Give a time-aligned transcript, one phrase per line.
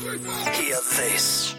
[0.00, 0.16] Hear
[0.96, 1.54] this.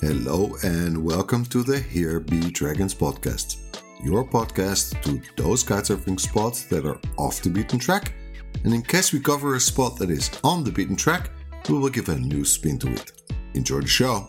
[0.00, 6.64] Hello and welcome to the Here Be Dragons podcast, your podcast to those kitesurfing spots
[6.64, 8.14] that are off the beaten track.
[8.64, 11.30] And in case we cover a spot that is on the beaten track,
[11.68, 13.12] we will give a new spin to it.
[13.54, 14.26] Enjoy the show.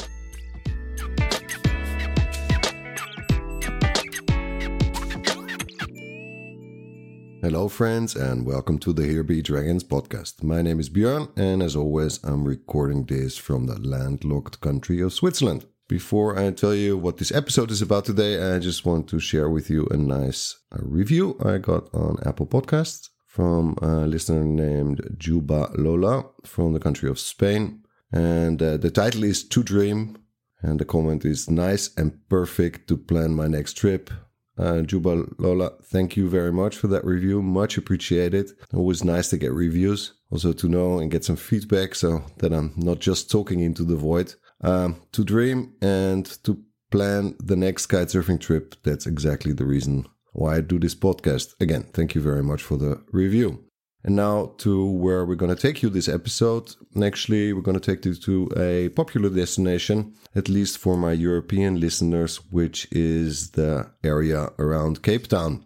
[7.47, 10.43] Hello, friends, and welcome to the Here Be Dragons podcast.
[10.43, 15.13] My name is Björn, and as always, I'm recording this from the landlocked country of
[15.13, 15.65] Switzerland.
[15.87, 19.49] Before I tell you what this episode is about today, I just want to share
[19.49, 25.15] with you a nice uh, review I got on Apple Podcasts from a listener named
[25.17, 27.81] Juba Lola from the country of Spain.
[28.11, 30.17] And uh, the title is To Dream,
[30.61, 34.09] and the comment is nice and perfect to plan my next trip.
[34.57, 37.41] Uh, Juba Lola, thank you very much for that review.
[37.41, 38.51] Much appreciated.
[38.73, 42.73] Always nice to get reviews, also to know and get some feedback so that I'm
[42.75, 44.33] not just talking into the void.
[44.61, 48.75] Um, to dream and to plan the next kitesurfing trip.
[48.83, 51.53] That's exactly the reason why I do this podcast.
[51.59, 53.66] Again, thank you very much for the review.
[54.07, 56.73] And now to where we're going to take you this episode.
[57.03, 61.81] Actually, we're going to take you to a popular destination, at least for my European
[61.81, 65.65] listeners, which is the area around Cape Town.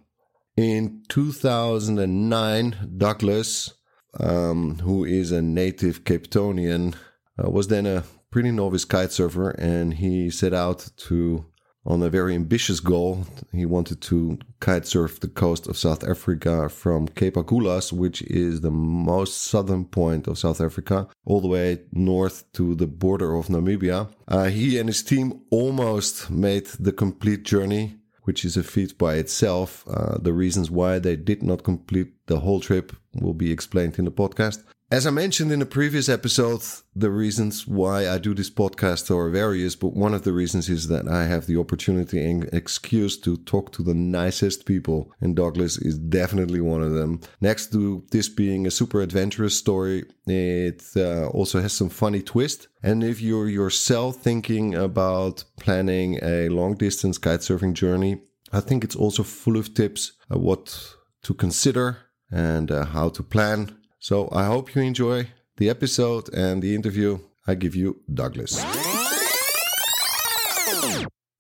[0.58, 3.75] In 2009, Douglas,
[4.19, 6.95] um, who is a native Cape Townian,
[7.38, 11.45] uh, was then a pretty novice kite surfer and he set out to
[11.85, 13.25] on a very ambitious goal.
[13.51, 18.61] He wanted to kite surf the coast of South Africa from Cape Agulhas, which is
[18.61, 23.47] the most southern point of South Africa, all the way north to the border of
[23.47, 24.09] Namibia.
[24.27, 29.16] Uh, he and his team almost made the complete journey, which is a feat by
[29.16, 29.83] itself.
[29.88, 34.05] Uh, the reasons why they did not complete the whole trip will be explained in
[34.05, 34.63] the podcast.
[34.91, 36.63] As I mentioned in a previous episode,
[36.94, 40.90] the reasons why I do this podcast are various, but one of the reasons is
[40.90, 45.78] that I have the opportunity and excuse to talk to the nicest people, and Douglas
[45.78, 47.22] is definitely one of them.
[47.40, 52.68] Next to this being a super adventurous story, it uh, also has some funny twist.
[52.84, 58.97] And if you're yourself thinking about planning a long distance kitesurfing journey, I think it's
[58.97, 61.97] also full of tips uh, what to consider
[62.30, 67.19] and uh, how to plan so I hope you enjoy the episode and the interview.
[67.47, 68.91] I give you Douglas.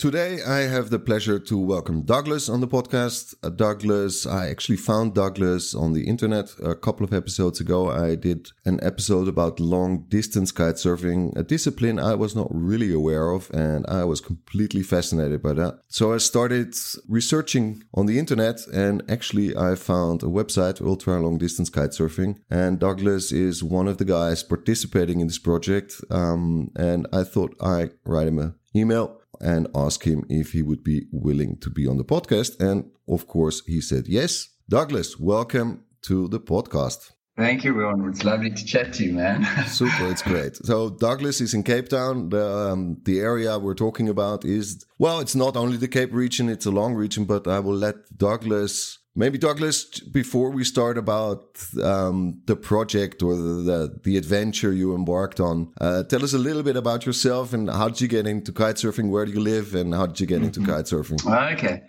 [0.01, 3.35] Today, I have the pleasure to welcome Douglas on the podcast.
[3.43, 7.91] Uh, Douglas, I actually found Douglas on the internet a couple of episodes ago.
[7.91, 12.91] I did an episode about long distance kite surfing, a discipline I was not really
[12.91, 15.81] aware of, and I was completely fascinated by that.
[15.87, 16.73] So I started
[17.07, 22.39] researching on the internet, and actually, I found a website, Ultra Long Distance Kite Surfing,
[22.49, 26.01] and Douglas is one of the guys participating in this project.
[26.09, 30.83] Um, and I thought I write him an email and ask him if he would
[30.83, 32.59] be willing to be on the podcast.
[32.59, 34.49] And of course, he said yes.
[34.69, 37.11] Douglas, welcome to the podcast.
[37.37, 38.07] Thank you, Bjorn.
[38.09, 39.47] It's lovely to chat to you, man.
[39.67, 40.57] Super, it's great.
[40.57, 42.29] So Douglas is in Cape Town.
[42.29, 46.49] The um, the area we're talking about is well, it's not only the Cape region;
[46.49, 47.25] it's a long region.
[47.25, 53.35] But I will let Douglas Maybe Douglas, before we start about um, the project or
[53.35, 57.51] the, the, the adventure you embarked on, uh, tell us a little bit about yourself
[57.51, 59.09] and how did you get into kite surfing?
[59.09, 60.71] Where do you live, and how did you get into mm-hmm.
[60.71, 61.53] kite surfing?
[61.53, 61.83] Okay,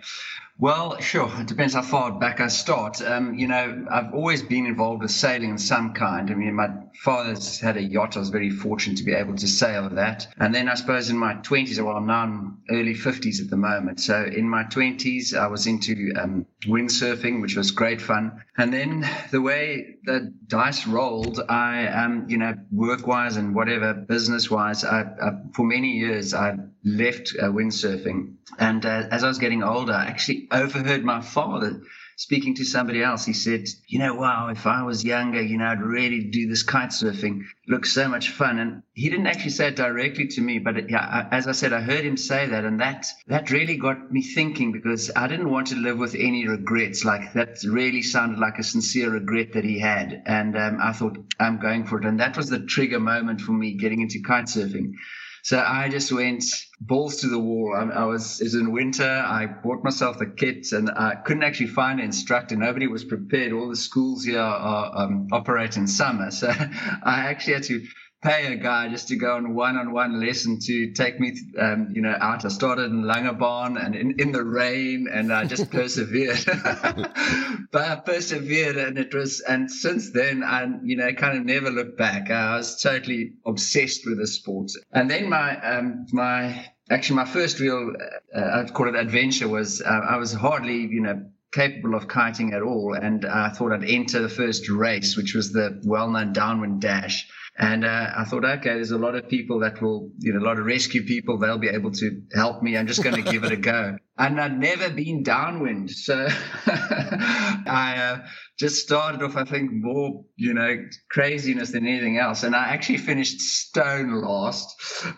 [0.59, 1.31] well, sure.
[1.38, 3.00] It depends how far back I start.
[3.00, 6.28] Um, you know, I've always been involved with sailing of some kind.
[6.28, 8.16] I mean, my father's had a yacht.
[8.16, 10.26] I was very fortunate to be able to sail that.
[10.38, 13.56] And then I suppose in my 20s, well, I'm now in early 50s at the
[13.56, 14.00] moment.
[14.00, 18.42] So in my 20s, I was into um, windsurfing, which was great fun.
[18.56, 23.94] And then the way the dice rolled, I, um, you know, work wise and whatever
[23.94, 28.34] business wise, I, I, for many years, I left uh, windsurfing.
[28.59, 31.80] And uh, as I was getting older, I actually overheard my father
[32.16, 33.24] speaking to somebody else.
[33.24, 36.62] He said, You know, wow, if I was younger, you know, I'd really do this
[36.62, 37.41] kite surfing.
[37.41, 38.59] It looks so much fun.
[38.59, 41.72] And he didn't actually say it directly to me, but it, yeah, as I said,
[41.72, 42.64] I heard him say that.
[42.64, 46.47] And that, that really got me thinking because I didn't want to live with any
[46.47, 47.04] regrets.
[47.04, 50.22] Like that really sounded like a sincere regret that he had.
[50.26, 52.06] And um, I thought, I'm going for it.
[52.06, 54.94] And that was the trigger moment for me getting into kite surfing.
[55.42, 56.44] So I just went
[56.80, 57.74] balls to the wall.
[57.77, 59.04] I, I was, it was in winter.
[59.04, 62.54] I bought myself the kit and I couldn't actually find an instructor.
[62.54, 63.53] Nobody was prepared.
[63.53, 66.30] All the schools here are, um, operate in summer.
[66.42, 67.86] So I actually had to
[68.22, 72.16] pay a guy just to go on one-on-one lesson to take me, um, you know,
[72.21, 72.45] out.
[72.45, 76.45] I started in Langebaan and in, in the rain, and I just persevered.
[77.72, 81.71] but I persevered, and it was, and since then, I, you know, kind of never
[81.71, 82.30] looked back.
[82.30, 84.71] I was totally obsessed with the sport.
[84.92, 87.92] And then my, um, my, actually, my first real,
[88.34, 92.54] uh, I'd call it adventure was, uh, I was hardly, you know, capable of kiting
[92.54, 92.95] at all.
[92.95, 97.28] And I thought I'd enter the first race, which was the well known downwind dash.
[97.59, 100.47] And uh, I thought, okay, there's a lot of people that will, you know, a
[100.47, 102.78] lot of rescue people, they'll be able to help me.
[102.78, 103.97] I'm just going to give it a go.
[104.16, 105.91] And I'd never been downwind.
[105.91, 106.28] So
[106.66, 108.27] I uh,
[108.59, 110.78] just started off, I think, more, you know,
[111.10, 112.43] craziness than anything else.
[112.43, 114.75] And I actually finished stone last,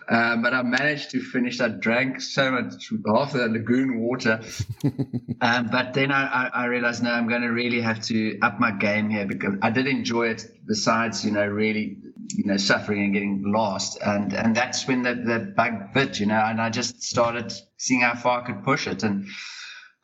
[0.09, 1.61] uh, but I managed to finish.
[1.61, 2.73] I drank so much,
[3.07, 4.41] half the lagoon water.
[5.41, 8.59] um, but then I, I, I realized, no, I'm going to really have to up
[8.59, 11.97] my game here because I did enjoy it besides, you know, really
[12.37, 13.97] you know suffering and getting lost.
[14.01, 18.01] And and that's when the the bug bit you know and i just started seeing
[18.01, 19.03] how far i could push it.
[19.03, 19.27] And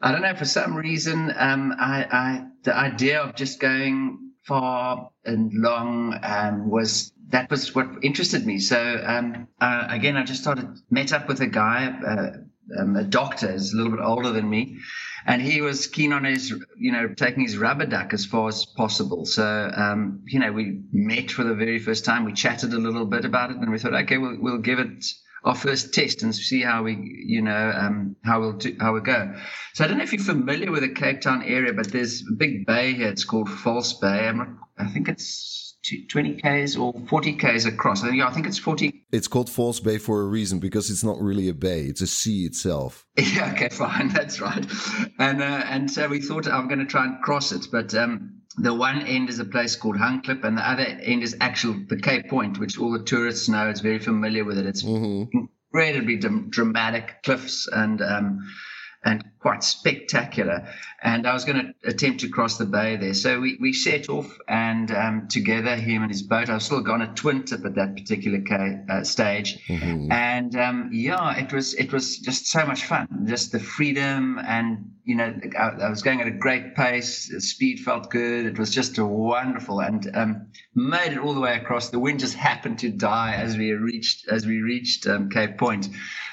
[0.02, 5.10] i don't know for some reason um i i the idea of just going far
[5.26, 8.60] and long um was that was what interested me.
[8.60, 12.38] So um uh, again i just started met up with a guy uh,
[12.80, 14.78] um, a doctor is a little bit older than me
[15.26, 18.66] and he was keen on his, you know, taking his rubber duck as far as
[18.66, 19.26] possible.
[19.26, 22.26] So, um, you know, we met for the very first time.
[22.26, 25.06] We chatted a little bit about it, and we thought, okay, we'll we'll give it
[25.44, 29.02] our first test and see how we, you know, um, how we'll do, how we
[29.02, 29.34] go.
[29.74, 32.36] So I don't know if you're familiar with the Cape Town area, but there's a
[32.36, 33.08] big bay here.
[33.08, 34.28] It's called False Bay.
[34.28, 35.61] I'm I think it's
[36.10, 38.04] 20 k's or 40 k's across.
[38.04, 39.06] Yeah, I think it's 40.
[39.12, 42.08] It's called False Bay for a reason because it's not really a bay; it's a
[42.08, 43.06] sea itself.
[43.18, 44.66] Yeah, okay, fine, that's right.
[45.20, 48.42] And uh, and so we thought I'm going to try and cross it, but um,
[48.58, 51.98] the one end is a place called Hangklip, and the other end is actual the
[51.98, 53.70] Cape Point, which all the tourists know.
[53.70, 54.66] It's very familiar with it.
[54.66, 55.46] It's mm-hmm.
[55.74, 58.02] incredibly dramatic cliffs and.
[58.02, 58.40] Um,
[59.04, 60.68] and quite spectacular.
[61.04, 63.16] And I was going to attempt to cross the bay there.
[63.16, 66.50] So we, we set off and um, together, him and his boat.
[66.50, 69.58] I was still on a twin tip at that particular ca- uh, stage.
[69.68, 70.12] Mm-hmm.
[70.12, 73.08] And um, yeah, it was it was just so much fun.
[73.28, 77.30] Just the freedom and, you know, I, I, was going at a great pace.
[77.30, 78.46] The speed felt good.
[78.46, 81.90] It was just a wonderful and um, made it all the way across.
[81.90, 85.90] The wind just happened to die as we reached as we reached um, Cape Point.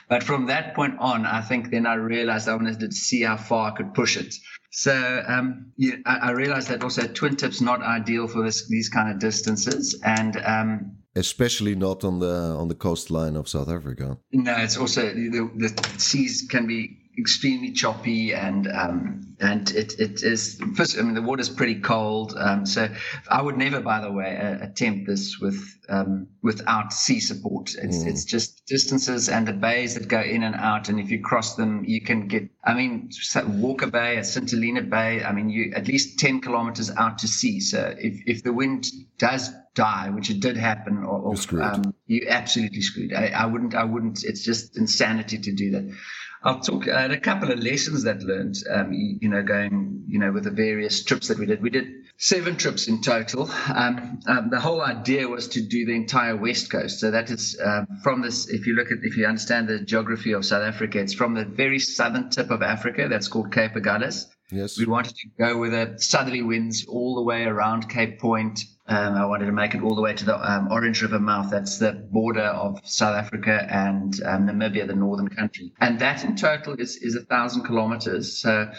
[0.09, 3.37] But from that point on, I think then I realized I wanted to see how
[3.37, 4.35] far I could push it.
[4.71, 8.89] So um, yeah, I, I, realized that also twin tip's not ideal for this, these
[8.89, 14.19] kind of distances, and um, especially not on the on the coastline of South Africa.
[14.33, 20.23] No, it's also the, the seas can be extremely choppy and um, and it, it
[20.23, 22.89] is first I mean the water's pretty cold um, so
[23.29, 27.75] I would never by the way uh, attempt this with um, without sea support.
[27.75, 28.07] It's mm.
[28.07, 31.57] it's just distances and the bays that go in and out and if you cross
[31.57, 33.11] them you can get I mean
[33.47, 37.29] Walker Bay at St Helena Bay I mean you at least 10 kilometers out to
[37.29, 37.61] sea.
[37.61, 38.87] So if, if the wind
[39.19, 41.95] does die which it did happen or, or you're, um,
[42.29, 43.13] absolutely screwed.
[43.13, 45.97] I, I wouldn't I wouldn't it's just insanity to do that
[46.43, 50.31] I'll talk uh, a couple of lessons that learned, um, you, know, going, you know,
[50.31, 51.61] with the various trips that we did.
[51.61, 53.51] We did seven trips in total.
[53.75, 57.01] Um, um, the whole idea was to do the entire west coast.
[57.01, 60.33] So that is um, from this, if you look at, if you understand the geography
[60.33, 63.09] of South Africa, it's from the very southern tip of Africa.
[63.09, 64.27] That's called Cape Agulhas.
[64.51, 64.79] Yes.
[64.79, 69.15] We wanted to go with the southerly winds all the way around Cape Point, um,
[69.15, 71.51] I wanted to make it all the way to the um, Orange River mouth.
[71.51, 75.73] That's the border of South Africa and um, Namibia, the northern country.
[75.81, 78.39] And that in total is, is a thousand kilometers.
[78.39, 78.71] So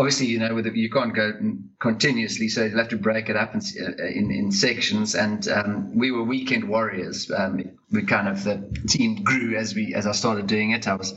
[0.00, 1.30] obviously, you know, you can't go
[1.78, 5.14] continuously, so you'll have to break it up in, uh, in, in sections.
[5.14, 7.30] And um, we were weekend warriors.
[7.30, 10.88] Um, we kind of, the team grew as we, as I started doing it.
[10.88, 11.12] I was,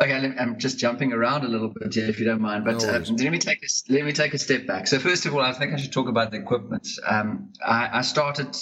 [0.00, 2.94] okay, I'm just jumping around a little bit here, if you don't mind, but no
[2.94, 4.86] uh, let me take a, let me take a step back.
[4.86, 6.88] So first of all, I think I should talk about the equipment.
[7.06, 8.56] Um, I, I started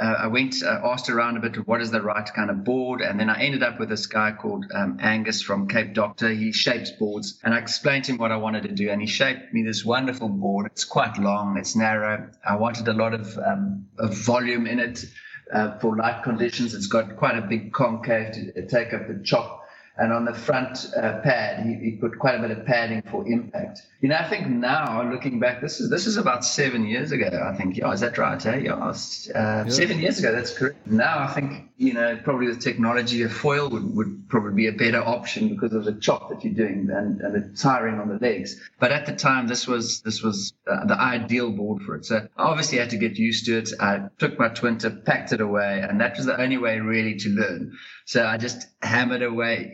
[0.00, 3.00] uh, I went, uh, asked around a bit what is the right kind of board,
[3.00, 6.30] and then I ended up with this guy called um, Angus from Cape Doctor.
[6.30, 9.06] He shapes boards, and I explained to him what I wanted to do, and he
[9.06, 10.66] shaped me this wonderful board.
[10.66, 12.30] It's quite long, it's narrow.
[12.48, 15.04] I wanted a lot of, um, of volume in it
[15.52, 16.74] uh, for light conditions.
[16.74, 19.61] It's got quite a big concave to take up the chop
[20.02, 23.26] and on the front uh, pad he, he, put quite a bit of padding for
[23.28, 23.82] impact.
[24.00, 27.30] You know, I think now looking back, this is this is about seven years ago.
[27.30, 28.44] I think, yeah, is that right?
[28.44, 28.56] Eh?
[28.64, 30.32] Yeah, uh, seven years ago.
[30.32, 30.84] That's correct.
[30.88, 34.72] Now I think you know, probably with technology, a foil would, would probably be a
[34.72, 38.18] better option because of the chop that you're doing and, and the tiring on the
[38.24, 38.60] legs.
[38.78, 42.04] But at the time, this was this was uh, the ideal board for it.
[42.04, 43.70] So obviously, I had to get used to it.
[43.80, 47.28] I took my Twinter, packed it away, and that was the only way really to
[47.30, 47.72] learn.
[48.04, 49.72] So I just hammered away.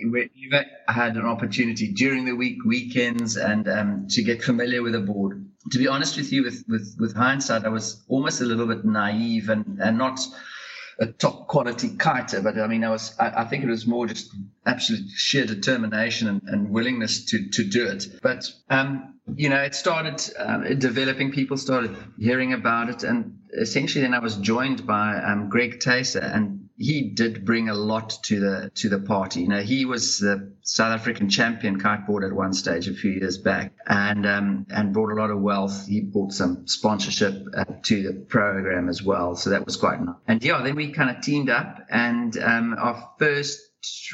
[0.88, 5.00] I had an opportunity during the week, weekends, and um, to get familiar with the
[5.00, 5.44] board.
[5.72, 8.86] To be honest with you, with, with, with hindsight, I was almost a little bit
[8.86, 10.20] naive and, and not
[11.00, 14.06] a top quality kiter, but I mean, I was, I, I, think it was more
[14.06, 14.34] just
[14.66, 18.06] absolute sheer determination and, and willingness to, to do it.
[18.20, 23.04] But, um, you know, it started um, developing, people started hearing about it.
[23.04, 27.74] And essentially then I was joined by um, Greg Taser and he did bring a
[27.74, 29.40] lot to the to the party.
[29.42, 33.36] You know, he was the South African champion kiteboard at one stage a few years
[33.36, 35.86] back, and um, and brought a lot of wealth.
[35.88, 40.14] He brought some sponsorship uh, to the program as well, so that was quite nice.
[40.28, 43.60] And yeah, then we kind of teamed up, and um, our first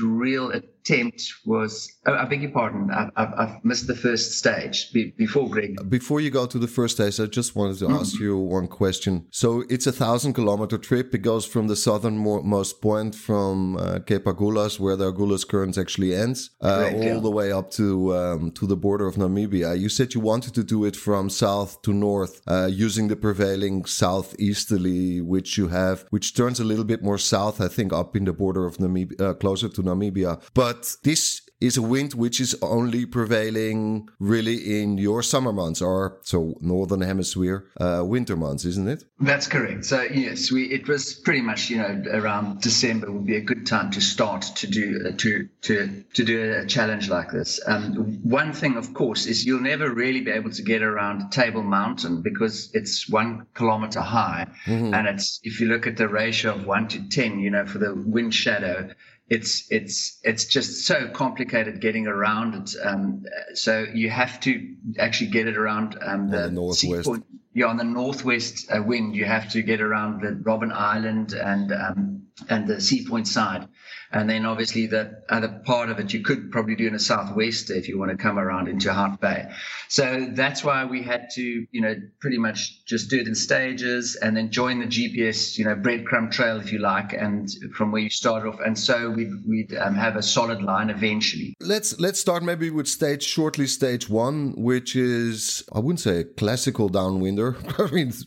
[0.00, 0.50] real
[0.84, 5.48] attempt was oh, I beg your pardon I, have missed the first stage be, before
[5.48, 5.76] Greg.
[5.88, 8.00] Before you go to the first stage I just wanted to mm.
[8.00, 9.26] ask you one question.
[9.30, 11.14] So it's a thousand kilometer trip.
[11.14, 16.14] It goes from the southernmost point from uh, Cape Agulhas where the Agulhas Current actually
[16.14, 17.20] ends uh, Correct, all yeah.
[17.20, 19.78] the way up to um, to the border of Namibia.
[19.78, 23.84] You said you wanted to do it from south to north uh, using the prevailing
[23.86, 28.24] southeasterly which you have which turns a little bit more south I think up in
[28.24, 30.40] the border of Namibia uh, closer to Namibia.
[30.52, 35.80] But but this is a wind which is only prevailing really in your summer months
[35.80, 39.04] or so northern hemisphere uh, winter months isn't it?
[39.20, 39.84] That's correct.
[39.84, 43.66] So yes we it was pretty much you know around december would be a good
[43.66, 47.60] time to start to do uh, to to to do a challenge like this.
[47.66, 51.62] Um, one thing of course is you'll never really be able to get around table
[51.62, 54.46] mountain because it's one kilometer high.
[54.66, 54.94] Mm-hmm.
[54.94, 57.78] and it's if you look at the ratio of one to ten you know for
[57.78, 58.90] the wind shadow
[59.28, 62.74] it's it's it's just so complicated getting around it.
[62.82, 67.06] Um, so you have to actually get it around um, the, the northwest.
[67.06, 67.24] Point.
[67.54, 71.72] Yeah, on the northwest uh, wind, you have to get around the Robben Island and
[71.72, 72.13] um,
[72.48, 73.68] and the Sea Point side.
[74.10, 77.70] And then obviously the other part of it you could probably do in a southwest
[77.70, 79.50] if you want to come around into Hout Bay.
[79.88, 84.14] So that's why we had to, you know, pretty much just do it in stages
[84.14, 88.02] and then join the GPS, you know, breadcrumb trail if you like, and from where
[88.02, 88.60] you start off.
[88.64, 91.54] And so we'd, we'd um, have a solid line eventually.
[91.60, 96.24] Let's let's start maybe with stage shortly stage one, which is I wouldn't say a
[96.24, 97.56] classical downwinder.
[97.90, 98.26] I mean, it's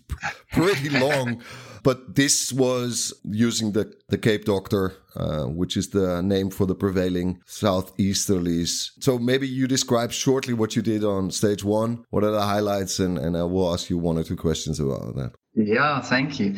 [0.52, 1.42] pretty long.
[1.88, 6.76] But this was using the, the Cape Doctor, uh, which is the name for the
[6.76, 8.92] prevailing southeasterlies.
[9.00, 12.04] So maybe you describe shortly what you did on stage one.
[12.10, 13.00] What are the highlights?
[13.00, 15.32] And, and I will ask you one or two questions about that.
[15.56, 16.58] Yeah, thank you.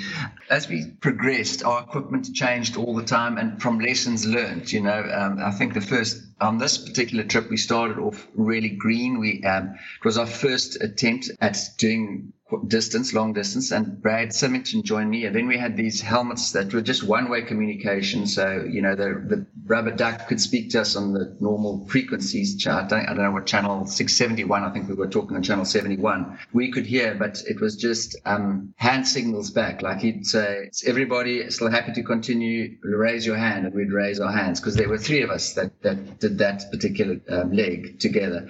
[0.49, 5.07] As we progressed, our equipment changed all the time, and from lessons learned, you know,
[5.13, 9.19] um, I think the first on this particular trip we started off really green.
[9.19, 12.33] We um, it was our first attempt at doing
[12.67, 15.25] distance, long distance, and Brad Symington joined me.
[15.25, 18.25] And then we had these helmets that were just one-way communication.
[18.27, 22.65] So you know, the the rubber duck could speak to us on the normal frequencies.
[22.67, 24.63] I don't, I don't know what channel 671.
[24.63, 26.39] I think we were talking on channel 71.
[26.53, 29.81] We could hear, but it was just um, hand signals back.
[29.81, 32.77] Like he'd say, "Everybody still happy to continue?
[32.81, 35.81] Raise your hand," and we'd raise our hands because there were three of us that
[35.81, 38.47] that that particular um, leg together.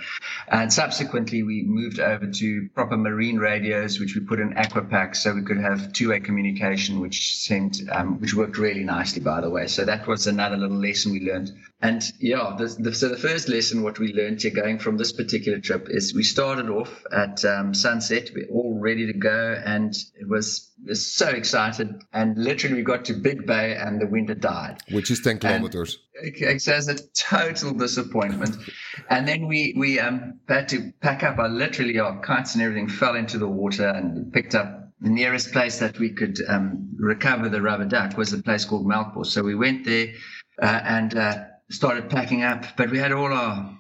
[0.48, 5.34] And subsequently, we moved over to proper marine radios which we put in Aquapacs so
[5.34, 9.68] we could have two-way communication, which sent, um, which worked really nicely, by the way.
[9.68, 11.52] So that was another little lesson we learned.
[11.82, 15.14] And yeah, the, the, so the first lesson, what we learned here going from this
[15.14, 18.32] particular trip is we started off at um, sunset.
[18.36, 22.02] We're all ready to go, and it was, it was so excited.
[22.12, 25.40] And literally, we got to Big Bay, and the wind had died, which is ten
[25.40, 26.00] kilometers.
[26.22, 28.56] It says a total disappointment.
[29.10, 31.40] and then we we um, had to pack up.
[31.40, 35.52] Our literally our kites and everything fell into the water, and picked up the nearest
[35.52, 39.28] place that we could um, recover the rubber duck was a place called Melkbos.
[39.28, 40.14] So we went there
[40.62, 41.16] uh, and.
[41.16, 43.78] Uh, started packing up, but we had all our,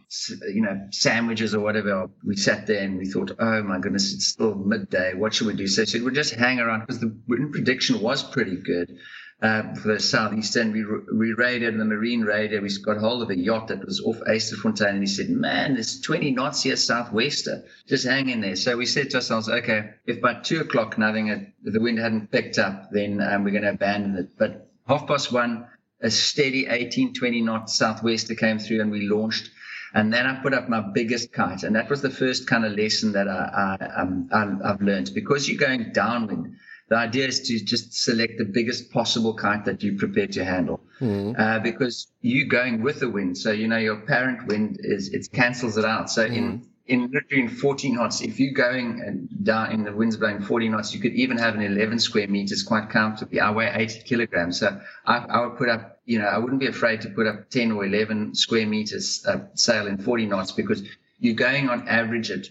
[0.53, 2.09] you know, sandwiches or whatever.
[2.23, 5.13] We sat there and we thought, oh my goodness, it's still midday.
[5.15, 5.67] What should we do?
[5.67, 8.97] So, so we'd just hang around because the wind prediction was pretty good.
[9.41, 10.83] Uh, for the southeast end, we,
[11.15, 12.61] we raided the marine raider.
[12.61, 16.01] We got hold of a yacht that was off Yzerfontein, and he said, "Man, there's
[16.01, 17.63] 20 knots here southwester.
[17.87, 21.31] Just hang in there." So we said to ourselves, "Okay, if by two o'clock nothing,
[21.31, 25.07] uh, the wind hadn't picked up, then um, we're going to abandon it." But half
[25.07, 25.67] past one,
[26.01, 29.49] a steady 18, 20 knot southwester came through and we launched.
[29.93, 31.63] And then I put up my biggest kite.
[31.63, 35.11] And that was the first kind of lesson that I, I, um, I, have learned
[35.13, 36.57] because you're going downwind.
[36.89, 40.81] The idea is to just select the biggest possible kite that you're prepared to handle,
[40.99, 41.39] mm.
[41.39, 43.37] uh, because you're going with the wind.
[43.37, 46.09] So you know your apparent wind is it cancels it out.
[46.09, 46.35] So mm.
[46.35, 50.41] in in literally in 40 knots, if you're going and down in the wind's blowing
[50.41, 53.39] 40 knots, you could even have an 11 square meters quite comfortably.
[53.39, 56.67] I weigh 80 kilograms, so I, I would put up, you know, I wouldn't be
[56.67, 60.81] afraid to put up 10 or 11 square meters uh, sail in 40 knots because
[61.19, 62.47] you're going on average at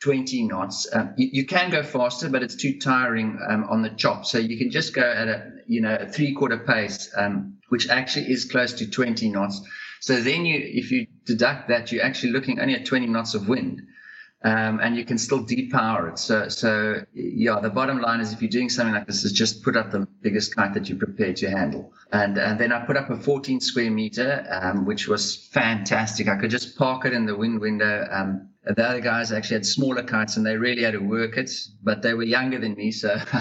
[0.00, 0.88] 20 knots.
[0.92, 4.24] Um, you, you, can go faster, but it's too tiring um, on the chop.
[4.24, 7.88] So you can just go at a, you know, a three quarter pace, um, which
[7.88, 9.60] actually is close to 20 knots.
[10.00, 13.48] So then you, if you deduct that, you're actually looking only at 20 knots of
[13.48, 13.82] wind.
[14.42, 16.18] Um, and you can still depower it.
[16.18, 19.62] So, so yeah, the bottom line is if you're doing something like this, is just
[19.62, 21.92] put up the biggest kite that you're prepared to handle.
[22.10, 26.26] And, and then I put up a 14 square meter, um, which was fantastic.
[26.26, 28.08] I could just park it in the wind window.
[28.62, 31.50] The other guys actually had smaller kites and they really had to work it,
[31.82, 33.08] but they were younger than me, so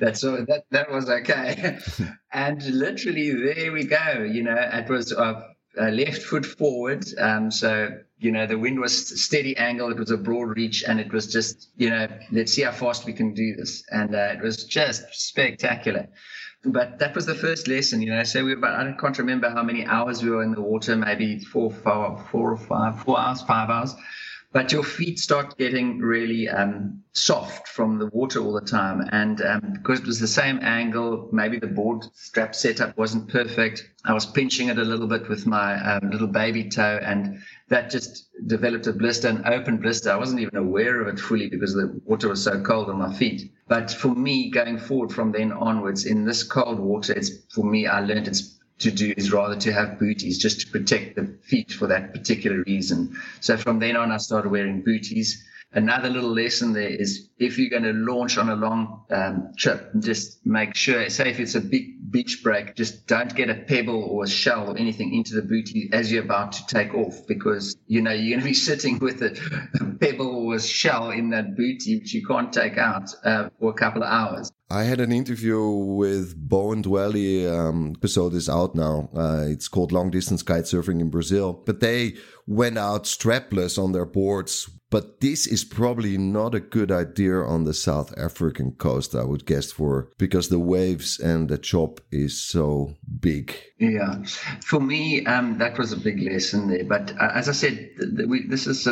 [0.00, 1.78] that's all, that that was okay.
[2.32, 4.22] and literally, there we go.
[4.22, 5.42] You know, it was uh,
[5.78, 7.04] uh, left foot forward.
[7.18, 9.90] Um, so, you know, the wind was steady angle.
[9.90, 13.04] It was a broad reach and it was just, you know, let's see how fast
[13.04, 13.84] we can do this.
[13.90, 16.08] And uh, it was just spectacular.
[16.64, 18.22] But that was the first lesson, you know.
[18.24, 20.96] So we were about, I can't remember how many hours we were in the water,
[20.96, 23.94] maybe four, four, four or five, four hours, five hours
[24.52, 29.08] but your feet start getting really um, soft from the water all the time.
[29.12, 33.88] And um, because it was the same angle, maybe the board strap setup wasn't perfect.
[34.04, 37.90] I was pinching it a little bit with my um, little baby toe, and that
[37.90, 40.10] just developed a blister, an open blister.
[40.10, 43.14] I wasn't even aware of it fully because the water was so cold on my
[43.14, 43.52] feet.
[43.68, 47.86] But for me, going forward from then onwards in this cold water, it's for me,
[47.86, 51.72] I learned it's to do is rather to have booties just to protect the feet
[51.72, 53.16] for that particular reason.
[53.40, 55.44] So from then on, I started wearing booties.
[55.72, 59.90] Another little lesson there is if you're going to launch on a long um, trip,
[60.00, 64.02] just make sure, say if it's a big beach break, just don't get a pebble
[64.02, 67.76] or a shell or anything into the booty as you're about to take off because,
[67.86, 69.30] you know, you're going to be sitting with a,
[70.00, 73.74] pebble or a shell in that booty, which you can't take out uh, for a
[73.74, 74.50] couple of hours.
[74.70, 77.48] I had an interview with Bowen Dwelly.
[77.48, 79.08] Um, episode is out now.
[79.14, 81.52] Uh, it's called Long Distance Kite Surfing in Brazil.
[81.52, 86.90] But they went out strapless on their boards but this is probably not a good
[86.90, 91.58] idea on the South African coast, I would guess, for because the waves and the
[91.58, 93.56] chop is so big.
[93.78, 94.22] Yeah,
[94.64, 96.84] for me, um, that was a big lesson there.
[96.84, 98.82] But uh, as I said, th- we, this is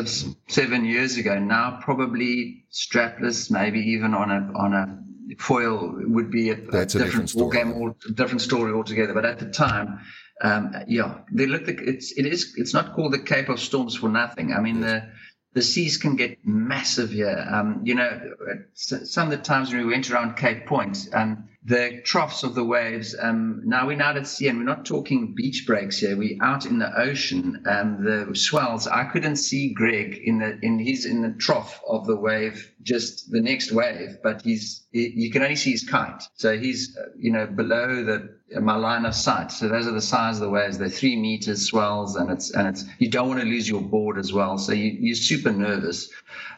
[0.47, 1.39] seven years ago.
[1.39, 4.99] Now, probably strapless, maybe even on a on a
[5.39, 7.57] foil would be a, a different, a story.
[7.57, 9.15] game, or different story altogether.
[9.15, 10.01] But at the time,
[10.43, 11.67] um, yeah, they look.
[11.67, 12.55] Like it's it is.
[12.57, 14.53] It's not called the Cape of Storms for nothing.
[14.53, 15.03] I mean yes.
[15.03, 15.13] the
[15.55, 17.47] the seas can get massive here.
[17.51, 18.35] Um, you know,
[18.75, 22.65] some of the times when we went around Cape Point, um, the troughs of the
[22.65, 23.15] waves.
[23.21, 26.17] Um, now we're out at sea, and we're not talking beach breaks here.
[26.17, 27.63] We're out in the ocean.
[27.67, 28.87] and the swells.
[28.87, 33.31] I couldn't see Greg in the in he's in the trough of the wave, just
[33.31, 36.23] the next wave, but he's he, you can only see his kite.
[36.35, 39.53] So he's uh, you know below the my line of sight.
[39.53, 40.79] So those are the size of the waves.
[40.79, 44.19] They're three meters swells, and it's and it's you don't want to lose your board
[44.19, 44.57] as well.
[44.57, 46.09] So you, you're super nervous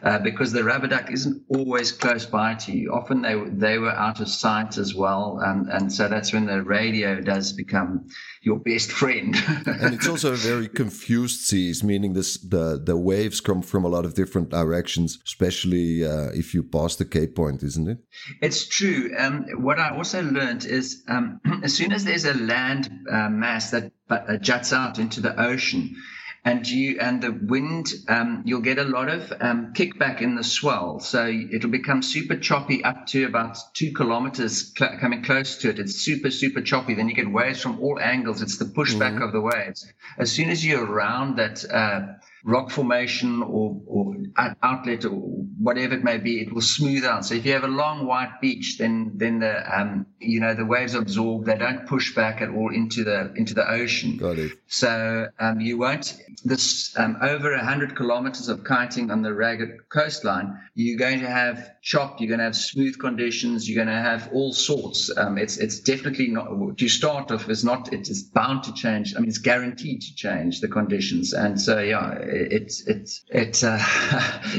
[0.05, 2.93] uh, because the rubber duck isn't always close by to you.
[2.93, 6.62] Often they they were out of sight as well, um, and so that's when the
[6.62, 8.07] radio does become
[8.43, 9.35] your best friend.
[9.66, 13.88] and it's also a very confused seas, meaning this the the waves come from a
[13.88, 17.99] lot of different directions, especially uh, if you pass the Cape Point, isn't it?
[18.41, 19.13] It's true.
[19.17, 23.71] Um, what I also learned is um, as soon as there's a land uh, mass
[23.71, 25.97] that uh, juts out into the ocean
[26.45, 30.45] and you and the wind um, you'll get a lot of um, kickback in the
[30.45, 35.69] swell so it'll become super choppy up to about two kilometers cl- coming close to
[35.69, 39.15] it it's super super choppy then you get waves from all angles it's the pushback
[39.15, 39.23] mm-hmm.
[39.23, 39.87] of the waves
[40.19, 42.01] as soon as you're around that uh,
[42.44, 44.16] rock formation or, or
[44.62, 45.11] outlet or
[45.59, 47.24] whatever it may be, it will smooth out.
[47.24, 50.64] So if you have a long white beach, then then the um, you know the
[50.64, 54.16] waves absorb; they don't push back at all into the into the ocean.
[54.16, 54.53] Got it.
[54.66, 60.59] So um, you won't this um, over hundred kilometers of kiting on the ragged coastline.
[60.74, 62.21] You're going to have chop.
[62.21, 63.69] You're going to have smooth conditions.
[63.69, 65.11] You're going to have all sorts.
[65.16, 67.49] Um, it's it's definitely not to start off.
[67.49, 67.93] It's not.
[67.93, 69.14] It is bound to change.
[69.16, 71.33] I mean, it's guaranteed to change the conditions.
[71.33, 73.79] And so yeah it's it's it uh,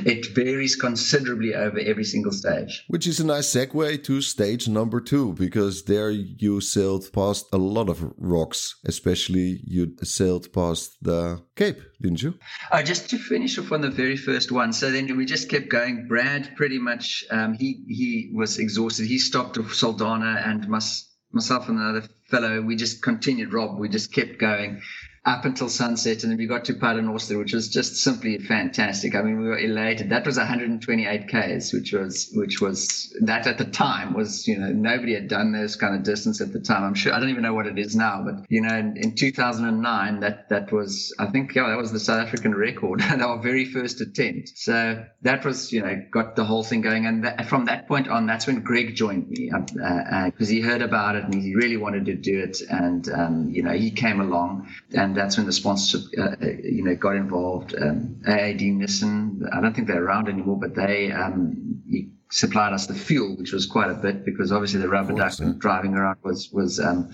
[0.06, 2.86] it varies considerably over every single stage.
[2.88, 7.58] Which is a nice segue to stage number two, because there you sailed past a
[7.58, 12.34] lot of rocks, especially you sailed past the Cape, didn't you?
[12.72, 14.74] Uh, just to finish off on the very first one.
[14.74, 16.08] So then we just kept going.
[16.08, 19.06] Brad pretty much um, he he was exhausted.
[19.06, 24.12] He stopped off Saldanha and myself and another fellow, we just continued, Rob, we just
[24.12, 24.82] kept going
[25.24, 29.14] up until sunset, and then we got to Paternoster, which was just simply fantastic.
[29.14, 30.10] I mean, we were elated.
[30.10, 34.70] That was 128 k's, which was which was that at the time was you know
[34.70, 36.84] nobody had done this kind of distance at the time.
[36.84, 39.16] I'm sure I don't even know what it is now, but you know in, in
[39.16, 43.66] 2009 that that was I think yeah that was the South African record, our very
[43.66, 44.54] first attempt.
[44.56, 48.08] So that was you know got the whole thing going, and that, from that point
[48.08, 51.54] on, that's when Greg joined me because uh, uh, he heard about it and he
[51.54, 55.36] really wanted to do it, and um, you know he came along and and that's
[55.36, 57.76] when the sponsorship, uh, uh you know, got involved.
[57.78, 61.84] Um, AAD Nissan, I don't think they're around anymore, but they um,
[62.32, 65.52] supplied us the fuel, which was quite a bit because obviously the rubber duck yeah.
[65.58, 67.14] driving around was was um,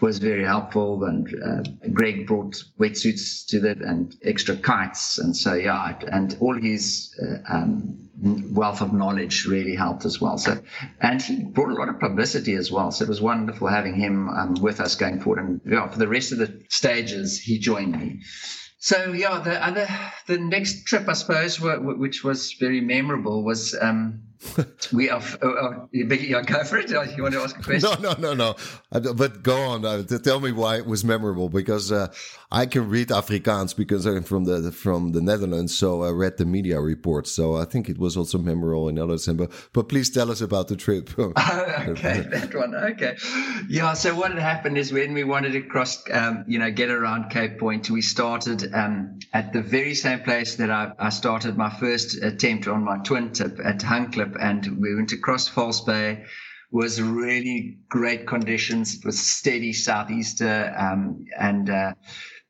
[0.00, 1.04] was very helpful.
[1.04, 6.54] And uh, Greg brought wetsuits to that and extra kites, and so yeah, and all
[6.54, 8.08] his uh, um,
[8.50, 10.38] wealth of knowledge really helped as well.
[10.38, 10.60] So,
[11.00, 12.90] and he brought a lot of publicity as well.
[12.90, 15.44] So it was wonderful having him um, with us going forward.
[15.44, 18.20] And yeah, for the rest of the stages, he joined me.
[18.78, 19.88] So yeah, the other
[20.26, 24.24] the next trip, I suppose, which was very memorable, was um,
[24.92, 25.22] we are.
[25.42, 26.90] Oh, yeah, go for it.
[26.90, 27.90] You want to ask a question?
[28.02, 28.54] No, no, no,
[28.92, 29.12] no.
[29.14, 29.84] But go on.
[29.84, 31.48] Uh, tell me why it was memorable.
[31.48, 32.12] Because uh,
[32.50, 36.44] I can read Afrikaans because I'm from the from the Netherlands, so I read the
[36.44, 37.32] media reports.
[37.32, 39.38] So I think it was also memorable in other sense.
[39.38, 41.10] But, but please tell us about the trip.
[41.18, 41.32] oh,
[41.88, 42.74] okay, that one.
[42.74, 43.16] Okay,
[43.68, 43.94] yeah.
[43.94, 47.30] So what had happened is when we wanted to cross, um, you know, get around
[47.30, 51.70] Cape Point, we started um, at the very same place that I, I started my
[51.70, 56.24] first attempt on my twin tip at Hangklip, and we went across False Bay
[56.70, 58.96] was really great conditions.
[58.96, 61.94] It was steady southeaster, um, and uh,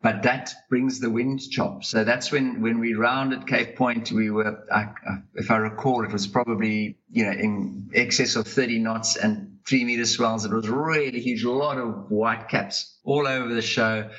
[0.05, 1.83] but that brings the wind chop.
[1.83, 4.88] So that's when, when we rounded Cape Point, we were, I,
[5.35, 9.83] if I recall, it was probably, you know, in excess of 30 knots and three
[9.83, 10.44] meter swells.
[10.44, 14.11] It was really huge, a lot of white caps all over the show.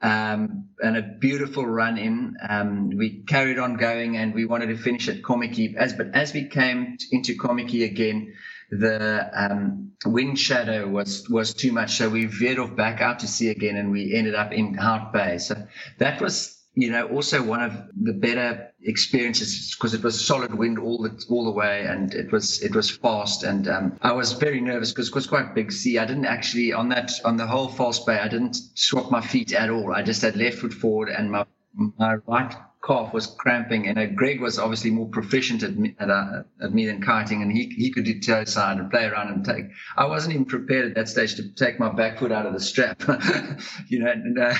[0.00, 2.36] Um, and a beautiful run in.
[2.48, 5.74] Um, we carried on going and we wanted to finish at Kommetjie.
[5.74, 8.32] As, but as we came into Kommetjie again,
[8.70, 13.26] the um, wind shadow was was too much, so we veered off back out to
[13.26, 15.38] sea again, and we ended up in Hout Bay.
[15.38, 15.66] So
[15.98, 20.78] that was you know, also one of the better experiences because it was solid wind
[20.78, 24.32] all the all the way, and it was it was fast, and um, I was
[24.32, 25.98] very nervous because it was quite big sea.
[25.98, 29.52] I didn't actually on that on the whole false bay, I didn't swap my feet
[29.52, 29.92] at all.
[29.92, 32.54] I just had left foot forward and my my right
[32.88, 36.72] calf was cramping, and uh, Greg was obviously more proficient at me, at, uh, at
[36.72, 39.66] me than kiting, and he he could do toe side and play around and take.
[39.96, 42.60] I wasn't even prepared at that stage to take my back foot out of the
[42.60, 43.02] strap,
[43.88, 44.10] you know.
[44.10, 44.54] And, uh,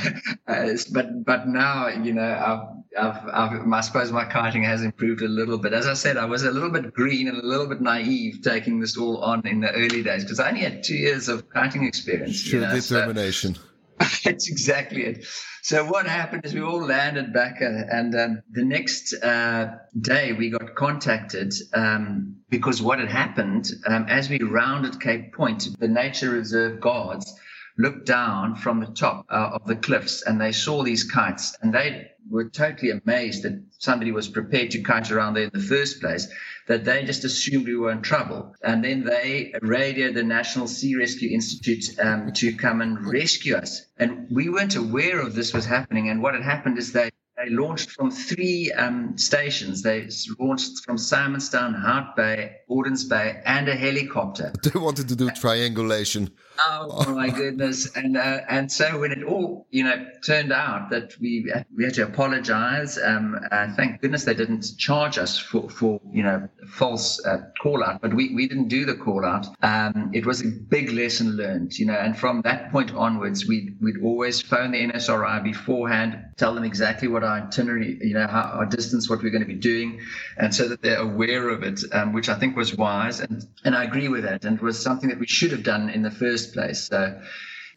[0.47, 5.23] uh, but but now you know I've, I've, I've, I suppose my kiting has improved
[5.23, 5.73] a little bit.
[5.73, 8.79] As I said, I was a little bit green and a little bit naive taking
[8.79, 11.85] this all on in the early days because I only had two years of kiting
[11.85, 12.37] experience.
[12.37, 13.55] Sure, you know, determination.
[13.55, 13.61] So,
[14.25, 15.27] That's exactly it.
[15.69, 20.33] So what happened is we all landed back, uh, and um, the next uh, day
[20.33, 25.87] we got contacted um, because what had happened um, as we rounded Cape Point, the
[25.87, 27.39] nature reserve guards
[27.77, 31.75] looked down from the top uh, of the cliffs and they saw these kites, and
[31.75, 36.01] they were totally amazed that somebody was prepared to kite around there in the first
[36.01, 36.29] place
[36.69, 38.55] that they just assumed we were in trouble.
[38.63, 43.87] And then they radioed the National Sea Rescue Institute um, to come and rescue us.
[43.97, 46.11] And we weren't aware of this was happening.
[46.11, 49.83] And what had happened is they they launched from three um, stations.
[49.83, 50.09] They
[50.41, 54.53] launched from Simonstown, Hout Bay, Gordons Bay, and a helicopter.
[54.63, 56.31] They wanted to do triangulation.
[56.61, 57.95] Oh my goodness!
[57.97, 61.95] And uh, and so when it all you know turned out that we we had
[61.95, 62.99] to apologize.
[62.99, 67.83] Um, uh, thank goodness they didn't charge us for for you know false uh, call
[67.85, 69.47] out, but we, we didn't do the call out.
[69.63, 71.95] Um, it was a big lesson learned, you know.
[71.95, 77.09] And from that point onwards, we we'd always phone the NSRI beforehand, tell them exactly
[77.09, 80.01] what our itinerary, you know, how, our distance, what we're going to be doing,
[80.37, 83.21] and so that they're aware of it, um, which I think was wise.
[83.21, 85.89] And and I agree with that, and it was something that we should have done
[85.89, 86.81] in the first place.
[86.85, 87.19] So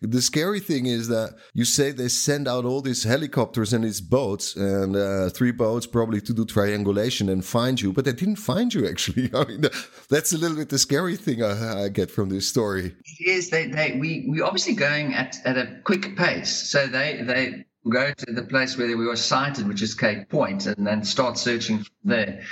[0.02, 4.02] the scary thing is that you say they send out all these helicopters and these
[4.02, 8.38] boats and uh, three boats probably to do triangulation and find you, but they didn't
[8.38, 9.30] find you actually.
[9.36, 9.66] I mean,
[10.10, 12.96] that's a little bit the scary thing I, I get from this story.
[13.20, 13.52] It is.
[13.52, 16.70] They, they, we, we obviously going at, at a quick pace.
[16.72, 20.68] So they, they, go to the place where we were sighted, which is Cape Point,
[20.68, 22.44] and then start searching there.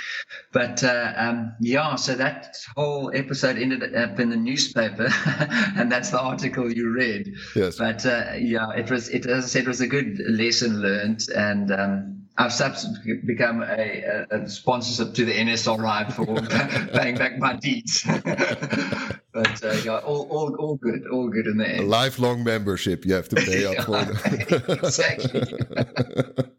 [0.52, 5.08] But uh, um, yeah, so that whole episode ended up in the newspaper,
[5.76, 7.32] and that's the article you read.
[7.54, 7.76] Yes.
[7.76, 11.22] But uh, yeah, it was, it, as I said, it was a good lesson learned,
[11.34, 16.24] and um, I've subsequently become a, a, sponsorship to the NSRI for
[16.98, 18.02] paying back my deeds.
[19.34, 21.80] but uh, yeah, all, all, all good, all good in the end.
[21.80, 24.00] A lifelong membership you have to pay up for.
[24.72, 25.42] exactly.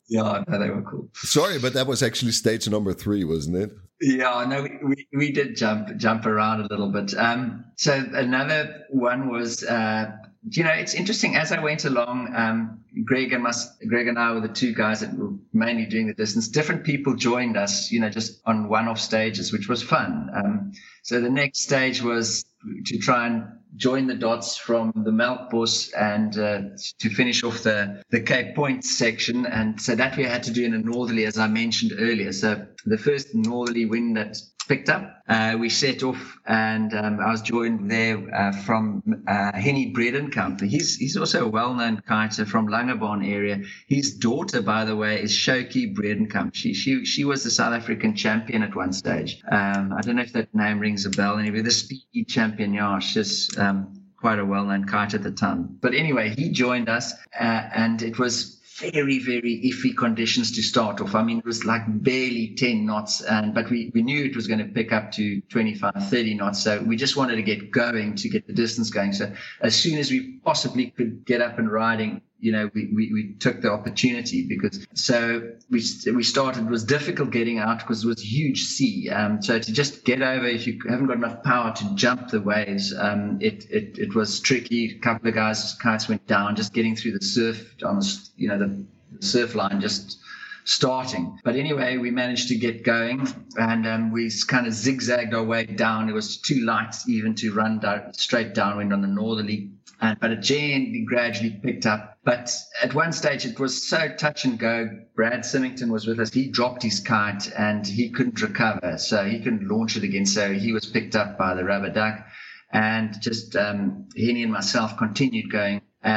[0.08, 1.10] yeah, no, they were cool.
[1.16, 3.72] Sorry, but that was actually stage number three, wasn't it?
[4.02, 7.16] Yeah, no, we, we did jump jump around a little bit.
[7.18, 9.64] Um, so another one was.
[9.64, 10.12] Uh,
[10.50, 11.36] you know, it's interesting.
[11.36, 13.46] As I went along, um, Greg and
[13.88, 16.48] Greg and I were the two guys that were mainly doing the distance.
[16.48, 20.30] Different people joined us, you know, just on one-off stages, which was fun.
[20.34, 20.72] Um,
[21.04, 22.44] so the next stage was
[22.86, 23.44] to try and
[23.76, 26.62] join the dots from the Melkbos and uh,
[27.00, 29.46] to finish off the, the Cape Point section.
[29.46, 32.34] And so that we had to do in a northerly, as I mentioned earlier.
[32.34, 34.38] So the first northerly wind that
[34.72, 35.22] picked up.
[35.28, 40.62] Uh, we set off, and um, I was joined there uh, from uh, Henny Bredenkamp.
[40.62, 43.64] He's he's also a well-known kiter from Langebaan area.
[43.88, 46.56] His daughter, by the way, is Shoki Bredenkamp.
[46.56, 49.42] She she she was the South African champion at one stage.
[49.52, 51.38] Um, I don't know if that name rings a bell.
[51.38, 52.74] Anyway, the speed champion.
[52.74, 55.78] Yeah, she's um, quite a well-known kite at the time.
[55.82, 61.02] But anyway, he joined us, uh, and it was very, very iffy conditions to start
[61.02, 61.16] off.
[61.16, 64.48] I mean, it was like barely 10 knots, and but we, we knew it was
[64.48, 66.64] going to pick up to 25, 30 knots.
[66.64, 69.14] So we just wanted to get going to get the distance going.
[69.14, 73.14] So as soon as we possibly could get up and riding, you know, we, we,
[73.14, 76.66] we took the opportunity because so we we started.
[76.66, 79.12] It was difficult getting out because it was huge sea.
[79.12, 82.42] Um, so to just get over, if you haven't got enough power to jump the
[82.42, 84.96] waves, um, it, it it was tricky.
[84.96, 86.56] A couple of guys' kites went down.
[86.56, 88.86] Just getting through the surf on the you know the
[89.20, 90.18] surf line just
[90.66, 91.40] starting.
[91.44, 93.28] But anyway, we managed to get going
[93.58, 96.10] and um, we kind of zigzagged our way down.
[96.10, 97.82] It was too light even to run
[98.14, 99.72] straight downwind on the northerly.
[100.02, 102.18] And, but it gently, gradually picked up.
[102.24, 104.90] But at one stage, it was so touch and go.
[105.16, 106.34] Brad Symington was with us.
[106.34, 108.98] He dropped his kite and he couldn't recover.
[108.98, 110.26] So he couldn't launch it again.
[110.26, 112.26] So he was picked up by the rubber duck.
[112.74, 116.08] And just um, Henny and myself continued going uh,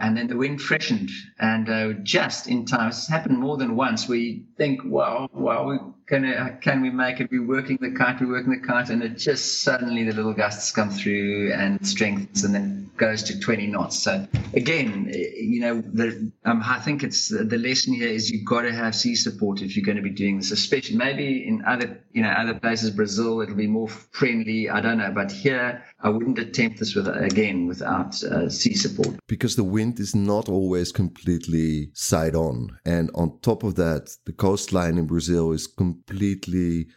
[0.00, 2.90] and then the wind freshened, and uh, just in time.
[2.90, 4.08] this happened more than once.
[4.08, 7.30] We think, "Wow, wow, can it, can we make it?
[7.30, 10.72] We're working the kite, we're working the kite, and it just suddenly the little gusts
[10.72, 14.02] come through and strengthens, and then goes to 20 knots.
[14.02, 18.62] So again, you know, the, um, I think it's the lesson here is you've got
[18.62, 20.50] to have sea support if you're going to be doing this.
[20.50, 24.68] Especially maybe in other, you know, other places, Brazil, it'll be more friendly.
[24.68, 29.18] I don't know, but here I wouldn't attempt this with again without uh, sea support
[29.26, 32.78] because the wind is not always completely side on.
[32.84, 35.97] And on top of that, the coastline in Brazil is completely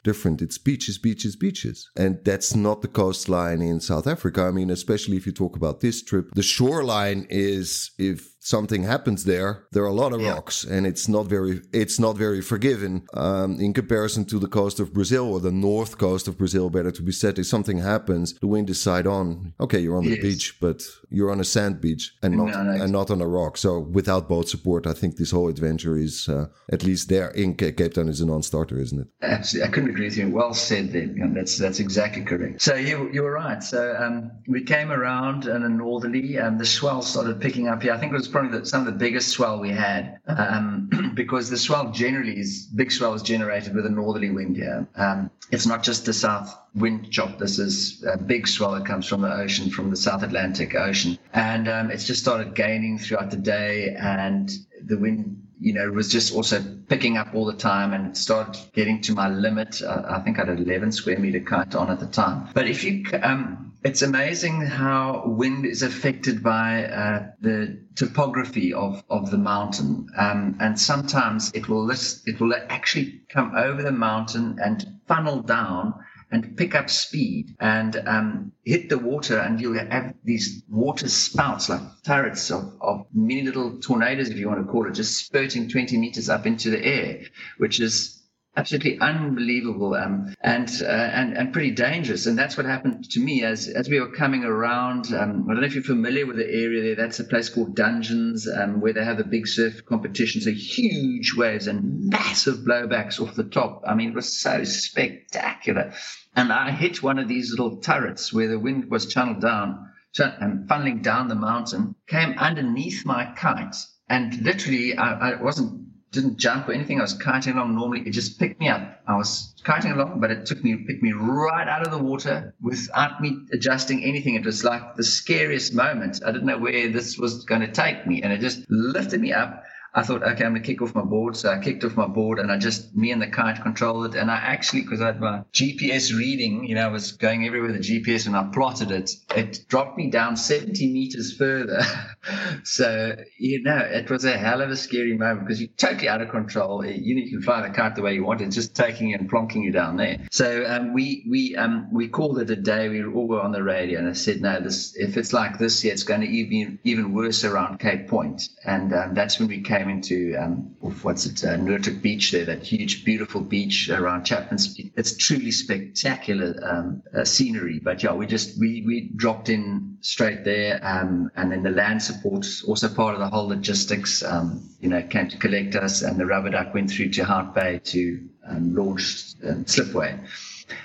[0.04, 0.42] different.
[0.42, 1.90] It's beaches, beaches, beaches.
[1.96, 4.44] And that's not the coastline in South Africa.
[4.44, 9.24] I mean, especially if you talk about this trip, the shoreline is, if something happens
[9.24, 10.32] there, there are a lot of yeah.
[10.32, 14.80] rocks, and it's not very it's not very forgiving um, in comparison to the coast
[14.80, 16.70] of Brazil or the north coast of Brazil.
[16.70, 19.54] Better to be said, if something happens, the wind is side on.
[19.60, 20.22] Okay, you're on the yes.
[20.22, 23.28] beach, but you're on a sand beach and not no, no, and not on a
[23.28, 23.58] rock.
[23.58, 27.56] So without boat support, I think this whole adventure is uh, at least there in
[27.56, 29.08] Cape Town is a non-starter, isn't it?
[29.22, 30.30] Absolutely, I couldn't agree with you.
[30.30, 30.92] Well said.
[30.92, 32.62] There, that's that's exactly correct.
[32.62, 33.62] So you you were right.
[33.62, 37.94] So um, we came around in a northerly, and the swell started picking up here.
[37.94, 41.50] I think it was probably the, some of the biggest swell we had um, because
[41.50, 44.88] the swell generally is big swell is generated with a northerly wind here.
[44.96, 47.38] Um, it's not just the south wind chop.
[47.38, 51.18] This is a big swell that comes from the ocean, from the South Atlantic Ocean,
[51.34, 54.50] and um, it's just started gaining throughout the day, and
[54.84, 58.60] the wind you know, it was just also picking up all the time and started
[58.74, 59.82] getting to my limit.
[59.82, 62.50] Uh, I think I had 11 square meter kite on at the time.
[62.56, 69.04] But if you, um, it's amazing how wind is affected by uh, the topography of,
[69.10, 70.08] of the mountain.
[70.18, 75.44] Um, and sometimes it will list, it will actually come over the mountain and funnel
[75.44, 75.94] down
[76.32, 81.70] and pick up speed and um, hit the water and you'll have these water spouts
[81.70, 85.70] like turrets of, of many little tornadoes if you want to call it just spurting
[85.70, 87.22] 20 meters up into the air
[87.58, 88.21] which is
[88.56, 92.26] absolutely unbelievable um, and uh, and and pretty dangerous.
[92.26, 95.14] And that's what happened to me as as we were coming around.
[95.14, 96.96] Um, I don't know if you're familiar with the area there.
[96.96, 100.46] That's a place called Dungeons, um, where they have the big surf competitions.
[100.46, 103.84] So huge waves and massive blowbacks off the top.
[103.88, 105.94] I mean, it was so spectacular.
[106.36, 109.88] And I hit one of these little turrets where the wind was channeled down
[110.18, 111.96] and funneling down the mountain.
[112.08, 113.76] Came underneath my kite
[114.12, 115.81] and literally, I, I wasn't
[116.12, 117.00] didn't jump or anything.
[117.00, 118.02] I was kiting along normally.
[118.02, 119.02] It just picked me up.
[119.08, 122.54] I was kiting along, but it took me, picked me right out of the water
[122.62, 124.36] without me adjusting anything.
[124.36, 126.22] It was like the scariest moment.
[126.26, 128.22] I didn't know where this was going to take me.
[128.22, 131.36] And it just lifted me up I thought, okay, I'm to kick off my board.
[131.36, 134.20] So I kicked off my board and I just, me and the kite controlled it.
[134.20, 137.72] And I actually, because I had my GPS reading, you know, I was going everywhere
[137.72, 141.82] with the GPS and I plotted it, it dropped me down 70 meters further.
[142.64, 146.22] so, you know, it was a hell of a scary moment because you're totally out
[146.22, 146.86] of control.
[146.86, 148.40] You, you can fly the kite the way you want.
[148.40, 150.20] It's just taking you and plonking you down there.
[150.32, 152.88] So um, we, we, um, we called it a day.
[152.88, 155.84] We all were on the radio and I said, no, this, if it's like this,
[155.84, 158.48] yeah, it's going to be even worse around Cape Point.
[158.64, 162.46] And um, that's when we came came into um, what's it, uh, Noordhoek Beach there,
[162.46, 164.80] that huge, beautiful beach around Chapman's.
[164.96, 167.80] It's truly spectacular um, uh, scenery.
[167.80, 172.04] But yeah, we just we we dropped in straight there, um, and then the land
[172.04, 174.24] support also part of the whole logistics.
[174.24, 177.56] Um, you know, came to collect us, and the rubber duck went through to Hout
[177.56, 180.20] Bay to um, launch um, Slipway.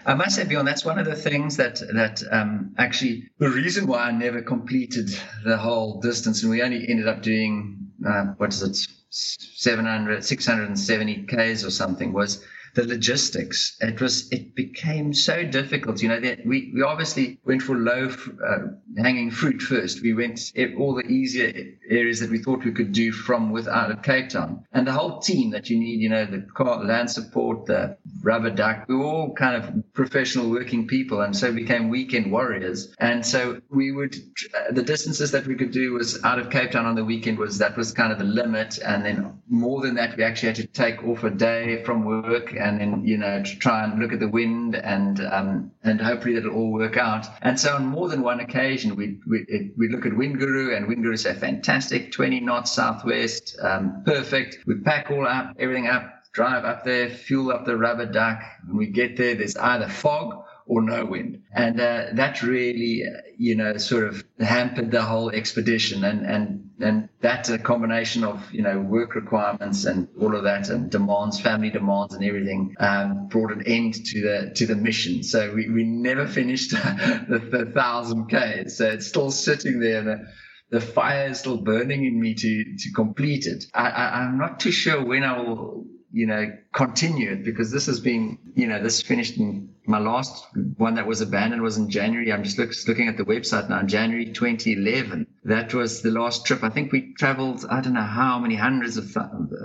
[0.04, 3.86] I must say, Bjorn, that's one of the things that that um, actually the reason
[3.86, 5.10] why I never completed
[5.44, 8.76] the whole distance, and we only ended up doing uh, what is it,
[9.10, 12.44] 700, 670 Ks or something was
[12.76, 13.76] the logistics.
[13.80, 16.02] It was it became so difficult.
[16.02, 18.08] You know, that we we obviously went for low
[18.46, 18.58] uh,
[19.02, 20.02] hanging fruit first.
[20.02, 21.52] We went all the easier
[21.90, 25.20] areas that we thought we could do from without of Cape Town, and the whole
[25.20, 26.00] team that you need.
[26.00, 28.84] You know, the car, land support, the rubber duck.
[28.88, 32.94] We were all kind of professional working people, and so became weekend warriors.
[32.98, 36.72] And so we would uh, the distances that we could do was out of Cape
[36.72, 39.94] Town on the weekend was that was kind of the limit, and then more than
[39.94, 43.42] that, we actually had to take off a day from work and then you know
[43.42, 47.26] to try and look at the wind and um, and hopefully that'll all work out.
[47.42, 50.86] And so on more than one occasion, we we, we look at Wind Guru and
[50.86, 54.58] Wind Guru say fantastic, 20 knots southwest, um, perfect.
[54.66, 58.40] We pack all up, everything up, drive up there, fuel up the rubber duck.
[58.66, 61.42] When we get there, there's either fog or no wind.
[61.52, 66.04] And uh, that really, uh, you know, sort of hampered the whole expedition.
[66.04, 70.68] And, and, and that a combination of, you know, work requirements and all of that
[70.68, 75.22] and demands, family demands and everything, um, brought an end to the, to the mission.
[75.22, 78.64] So we, we never finished the, the thousand K.
[78.68, 80.02] So it's still sitting there.
[80.02, 80.26] The,
[80.70, 83.64] the fire is still burning in me to, to complete it.
[83.72, 85.86] I, I, I'm not too sure when I will
[86.16, 90.46] you know, continued because this has been, you know, this finished in my last
[90.78, 92.32] one that was abandoned was in January.
[92.32, 95.26] I'm just look, looking at the website now, January 2011.
[95.44, 96.64] That was the last trip.
[96.64, 99.14] I think we traveled, I don't know how many hundreds of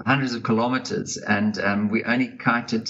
[0.06, 2.90] hundreds of kilometers, and um, we only kited.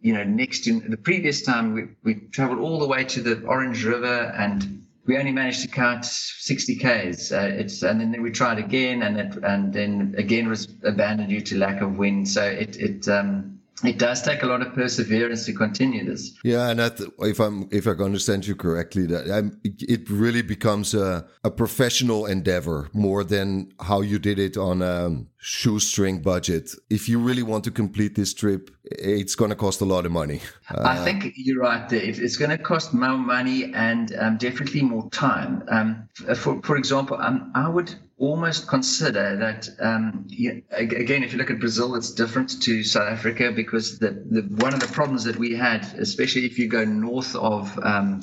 [0.00, 3.42] You know, next to the previous time, we, we traveled all the way to the
[3.44, 7.32] Orange River and we only managed to cut 60 k's.
[7.32, 11.40] Uh, it's and then we tried again, and it and then again was abandoned due
[11.42, 12.28] to lack of wind.
[12.28, 16.32] So it it um, it does take a lot of perseverance to continue this.
[16.44, 20.94] Yeah, and that, if I'm if I understand you correctly, that I'm, it really becomes
[20.94, 26.70] a, a professional endeavor more than how you did it on a shoestring budget.
[26.90, 30.12] If you really want to complete this trip, it's going to cost a lot of
[30.12, 30.40] money.
[30.70, 32.20] Uh, I think you're right, Dave.
[32.20, 35.62] It's going to cost more money and um, definitely more time.
[35.68, 40.26] Um, for for example, um, I would almost consider that um,
[40.70, 44.72] again if you look at brazil it's different to south africa because the, the one
[44.72, 48.20] of the problems that we had especially if you go north of um,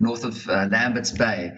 [0.00, 1.52] north of uh, lambert's bay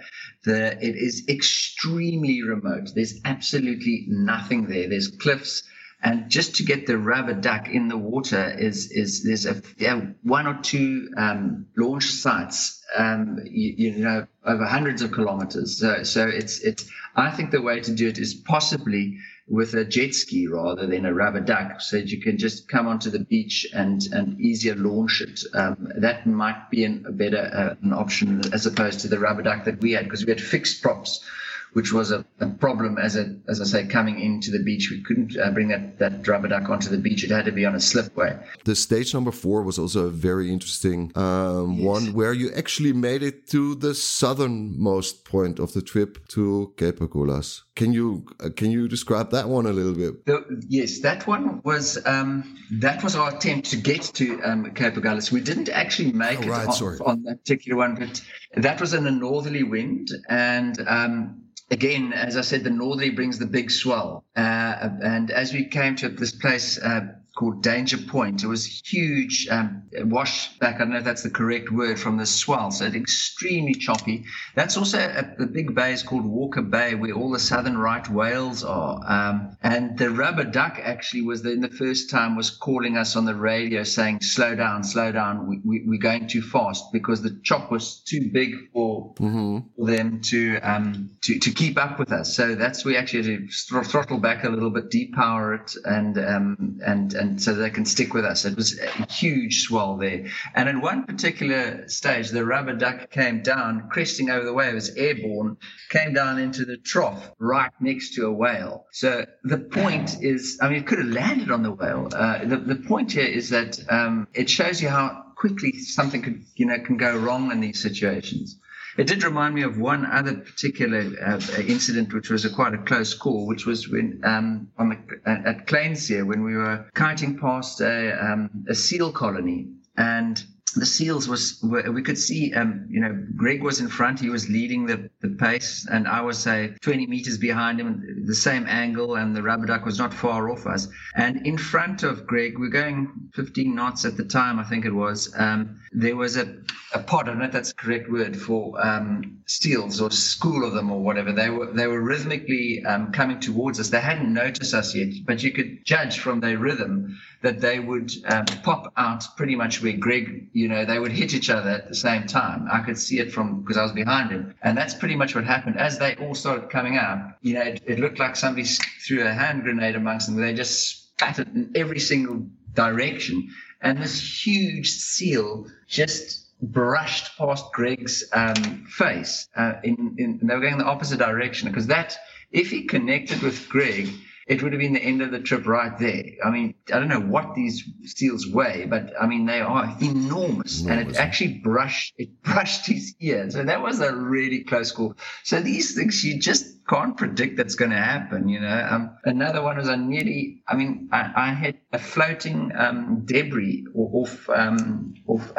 [0.45, 2.91] the it is extremely remote.
[2.95, 4.88] There's absolutely nothing there.
[4.88, 5.62] There's cliffs
[6.02, 10.00] and just to get the rubber duck in the water is is there's a yeah,
[10.22, 16.02] one or two um, launch sites um, you, you, know over hundreds of kilometers so
[16.02, 20.14] so it's it's I think the way to do it is possibly with a jet
[20.14, 23.66] ski rather than a rubber duck, so that you can just come onto the beach
[23.72, 25.40] and and easier launch it.
[25.54, 29.42] Um, that might be an, a better uh, an option as opposed to the rubber
[29.42, 31.24] duck that we had because we had fixed props
[31.72, 34.90] which was a, a, problem as a as I say coming into the beach.
[34.90, 37.24] We couldn't uh, bring that that rubber duck onto the beach.
[37.24, 38.38] It had to be on a slipway.
[38.64, 41.85] The stage number four was also a very interesting um, yes.
[41.85, 47.00] one where you actually made it to the southernmost point of the trip to Cape
[47.00, 47.62] Agulhas.
[47.76, 50.26] Can you uh, can you describe that one a little bit?
[50.26, 54.94] The, yes, that one was um, that was our attempt to get to um, Cape
[54.94, 55.31] Agulhas.
[55.31, 58.20] We didn't actually make oh, right, it on, on, that particular one, but
[58.57, 63.38] that was in a northerly wind and um, again, as I said, the northerly brings
[63.38, 64.24] the big swell.
[64.37, 68.42] Uh, and as we came to this place uh, called Danger Point.
[68.42, 70.77] It was huge, um, wash back.
[70.77, 72.72] I don't know if that's the correct word from the swell.
[72.72, 74.24] So it's extremely choppy.
[74.57, 78.07] That's also a, the big bay is called Walker Bay, where all the southern right
[78.09, 79.01] whales are.
[79.07, 83.14] Um, and the rubber duck actually was the, in the first time was calling us
[83.14, 85.47] on the radio saying, "Slow down, slow down.
[85.47, 89.59] We, we, we're going too fast," because the chop was too big for, mm-hmm.
[89.76, 92.34] for them to um, to to keep up with us.
[92.34, 96.80] So that's we actually had to throttle back a little bit, depower it, and um,
[96.84, 98.45] and and so they can stick with us.
[98.45, 100.26] It was a huge swell there.
[100.55, 104.91] And at one particular stage, the rubber duck came down, cresting over the wave, was
[104.97, 105.57] airborne,
[105.91, 108.87] came down into the trough right next to a whale.
[108.93, 112.09] So the point is, I mean, it could have landed on the whale.
[112.12, 116.45] Uh, the, the point here is that um, it shows you how quickly something could,
[116.57, 118.59] you know, can go wrong in these situations.
[118.99, 122.78] It did remind me of one other particular uh, incident, which was a quite a
[122.78, 127.80] close call, which was when um, on the, at Kleinseer when we were kiting past
[127.80, 129.68] a, um, a seal colony.
[129.96, 130.44] And
[130.74, 134.49] the seals was we could see um, you know greg was in front he was
[134.51, 139.16] leading the, the pace and i was say 20 meters behind him the same angle
[139.16, 140.88] and the rubber duck was not far off us.
[141.14, 144.92] And in front of greg we're going 15 knots at the time i think it
[144.92, 146.57] was um, there was a,
[146.95, 150.64] a pod i don't know if that's the correct word for um, steels or school
[150.64, 154.32] of them or whatever they were they were rhythmically um, coming towards us they hadn't
[154.32, 158.93] noticed us yet but you could judge from their rhythm that they would um, pop
[158.97, 162.26] out pretty much where Greg, you know, they would hit each other at the same
[162.26, 162.66] time.
[162.70, 164.55] I could see it from because I was behind him.
[164.62, 165.78] And that's pretty much what happened.
[165.78, 169.32] As they all started coming out, you know, it, it looked like somebody threw a
[169.32, 170.36] hand grenade amongst them.
[170.36, 173.55] They just spat it in every single direction.
[173.81, 179.49] And this huge seal just brushed past Greg's um, face.
[179.57, 182.18] Uh, in, in, they were going the opposite direction because that,
[182.51, 184.09] if he connected with Greg,
[184.49, 186.24] it would have been the end of the trip right there.
[186.42, 190.80] I mean, I don't know what these seals weigh, but I mean they are enormous,
[190.80, 190.86] enormous.
[190.86, 193.51] and it actually brushed it brushed his ear.
[193.51, 195.14] So that was a really close call.
[195.44, 198.49] So these things you just can't predict that's going to happen.
[198.49, 200.62] You know, um, another one was I nearly.
[200.66, 205.53] I mean, I, I had a floating um, debris off um, off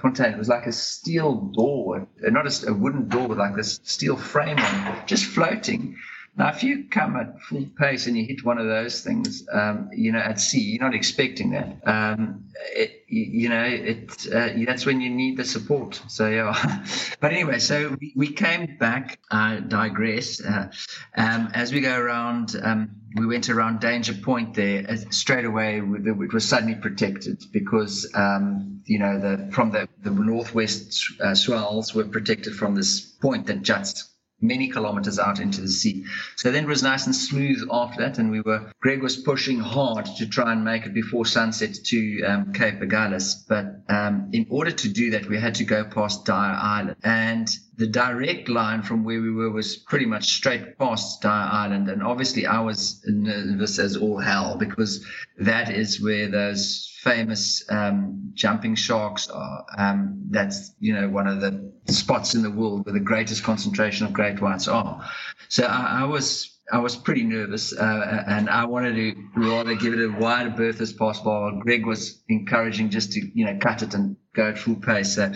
[0.00, 0.32] Fontaine.
[0.32, 4.16] It was like a steel door, not a, a wooden door with like this steel
[4.16, 5.96] frame on, just floating.
[6.34, 9.90] Now, if you come at full pace and you hit one of those things, um,
[9.92, 11.76] you know, at sea, you're not expecting that.
[11.86, 16.00] Um, it, you know, it uh, that's when you need the support.
[16.08, 16.86] So yeah.
[17.20, 19.18] but anyway, so we, we came back.
[19.30, 20.40] I digress.
[20.40, 20.70] Uh,
[21.18, 24.86] um, as we go around, um, we went around Danger Point there.
[24.88, 30.10] Uh, straight away, it was suddenly protected because um, you know the from the the
[30.10, 34.11] northwest uh, swells were protected from this point that juts
[34.42, 36.04] many kilometers out into the sea.
[36.36, 39.60] So then it was nice and smooth after that, and we were Greg was pushing
[39.60, 43.44] hard to try and make it before sunset to um, Cape Agulhas.
[43.48, 47.48] But um, in order to do that, we had to go past Dyer Island, and
[47.82, 51.88] the direct line from where we were was pretty much straight past Dyer Island.
[51.88, 55.04] And obviously, I was nervous as all hell because
[55.38, 59.66] that is where those famous um, jumping sharks are.
[59.76, 64.06] Um, that's you know one of the spots in the world where the greatest concentration
[64.06, 65.04] of great whites are.
[65.48, 69.92] So I, I was I was pretty nervous, uh, and I wanted to rather give
[69.92, 71.58] it a wider berth as possible.
[71.64, 75.16] Greg was encouraging just to you know cut it and go at full pace.
[75.16, 75.32] So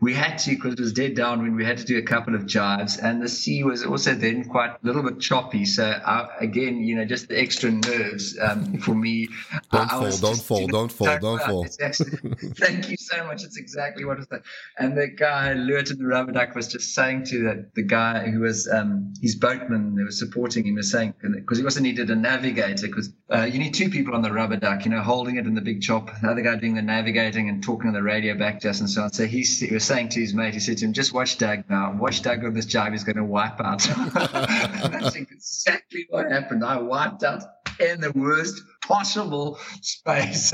[0.00, 1.56] we had to because it was dead downwind.
[1.56, 4.70] We had to do a couple of jives, and the sea was also then quite
[4.70, 5.64] a little bit choppy.
[5.64, 9.28] So I, again, you know, just the extra nerves um, for me.
[9.72, 13.44] Don't fall, don't just, fall, you know, don't fall, don't fall, thank you so much.
[13.44, 14.42] It's exactly what I said.
[14.78, 18.40] And the guy Lurton the rubber duck was just saying to the, the guy who
[18.40, 22.16] was um, his boatman who was supporting him was saying because he also needed a
[22.16, 25.46] navigator because uh, you need two people on the rubber duck, you know, holding it
[25.46, 28.36] in the big chop, the other guy doing the navigating and talking on the radio
[28.36, 29.12] back to us and so on.
[29.12, 31.64] So he, he was saying to his mate, he said to him, just watch Doug
[31.70, 31.96] now.
[31.98, 32.92] Watch Doug on this job.
[32.92, 33.82] He's going to wipe out.
[34.14, 36.64] That's exactly what happened.
[36.64, 37.42] I wiped out
[37.80, 40.52] in the worst possible space.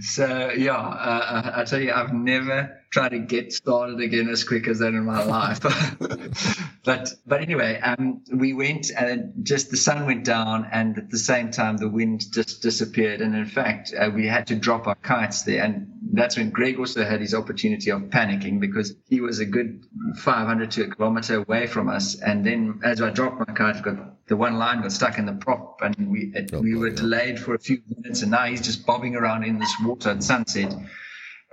[0.14, 4.68] so, yeah, uh, I tell you, I've never tried to get started again as quick
[4.68, 5.60] as that in my life.
[6.84, 11.18] but but anyway, um, we went and just the sun went down, and at the
[11.18, 13.20] same time the wind just disappeared.
[13.20, 16.78] And in fact, uh, we had to drop our kites there, and that's when Greg
[16.78, 19.84] also had his opportunity of panicking because he was a good
[20.18, 22.20] 500 to a kilometer away from us.
[22.20, 25.34] And then as I dropped my kite, got the one line got stuck in the
[25.34, 26.96] prop, and we it, oh, we were yeah.
[26.96, 28.22] delayed for a few minutes.
[28.22, 30.74] And now he's just bobbing around in this water at sunset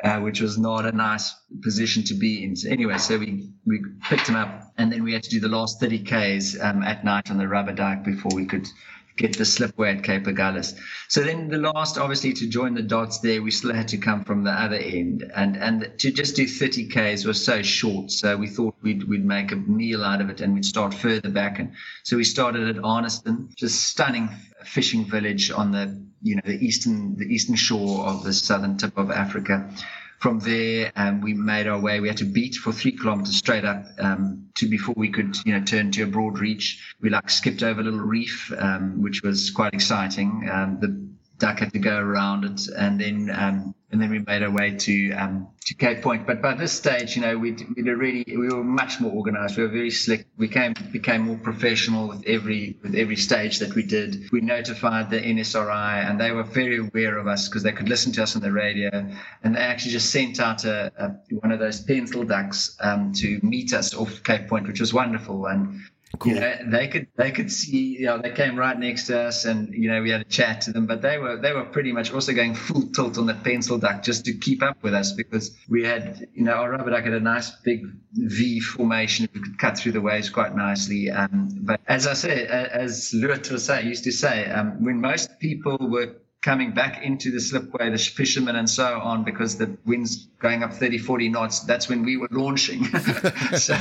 [0.03, 2.55] uh, which was not a nice position to be in.
[2.55, 5.47] So anyway, so we, we picked him up and then we had to do the
[5.47, 8.67] last 30 Ks um, at night on the rubber duck before we could
[9.17, 10.77] get the slipway at Cape Agulhas.
[11.07, 14.23] So then the last, obviously, to join the dots there, we still had to come
[14.23, 18.11] from the other end, and and to just do 30 k's was so short.
[18.11, 21.29] So we thought we'd we'd make a meal out of it, and we'd start further
[21.29, 21.59] back.
[21.59, 24.29] And so we started at Arniston, just stunning
[24.63, 28.97] fishing village on the you know the eastern the eastern shore of the southern tip
[28.97, 29.69] of Africa
[30.21, 31.99] from there, um, we made our way.
[31.99, 35.57] We had to beat for three kilometers straight up um, to before we could, you
[35.57, 36.95] know, turn to a broad reach.
[37.01, 40.47] We like skipped over a little reef, um, which was quite exciting.
[40.51, 41.10] Um, the
[41.41, 44.77] duck had to go around it, and then um, and then we made our way
[44.77, 46.27] to um, to Cape Point.
[46.27, 49.57] But by this stage, you know, we we really we were much more organised.
[49.57, 50.27] We were very slick.
[50.37, 54.29] We came became more professional with every with every stage that we did.
[54.31, 58.11] We notified the NSRI, and they were very aware of us because they could listen
[58.13, 58.91] to us on the radio,
[59.43, 63.39] and they actually just sent out a, a one of those pencil ducks um, to
[63.41, 65.47] meet us off Cape Point, which was wonderful.
[65.47, 65.81] And
[66.19, 66.33] Cool.
[66.33, 67.97] You know, they could they could see.
[67.99, 70.61] You know, they came right next to us, and you know, we had a chat
[70.61, 70.85] to them.
[70.85, 74.03] But they were they were pretty much also going full tilt on the pencil duck
[74.03, 77.13] just to keep up with us because we had you know our rubber duck had
[77.13, 79.29] a nice big V formation.
[79.33, 81.09] We could cut through the waves quite nicely.
[81.09, 83.39] Um, but as I say, as Louis
[83.83, 88.55] used to say, um, when most people were coming back into the slipway, the fishermen
[88.55, 92.27] and so on, because the wind's going up 30, 40 knots, that's when we were
[92.31, 92.83] launching.
[93.57, 93.75] so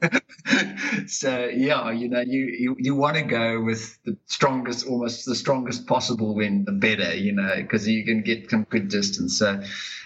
[1.06, 5.34] so yeah, you know, you you, you want to go with the strongest, almost the
[5.34, 9.38] strongest possible wind, the better, you know, because you can get some good distance.
[9.38, 9.60] So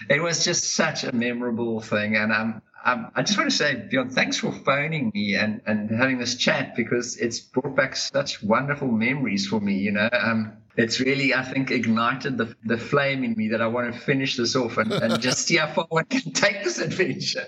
[0.09, 3.75] it was just such a memorable thing, and um, um, I just want to say,
[3.89, 8.43] Bjorn, thanks for phoning me and, and having this chat because it's brought back such
[8.43, 9.75] wonderful memories for me.
[9.75, 13.67] You know, um, it's really, I think, ignited the, the flame in me that I
[13.67, 16.79] want to finish this off and, and just see how far one can take this
[16.79, 17.45] adventure.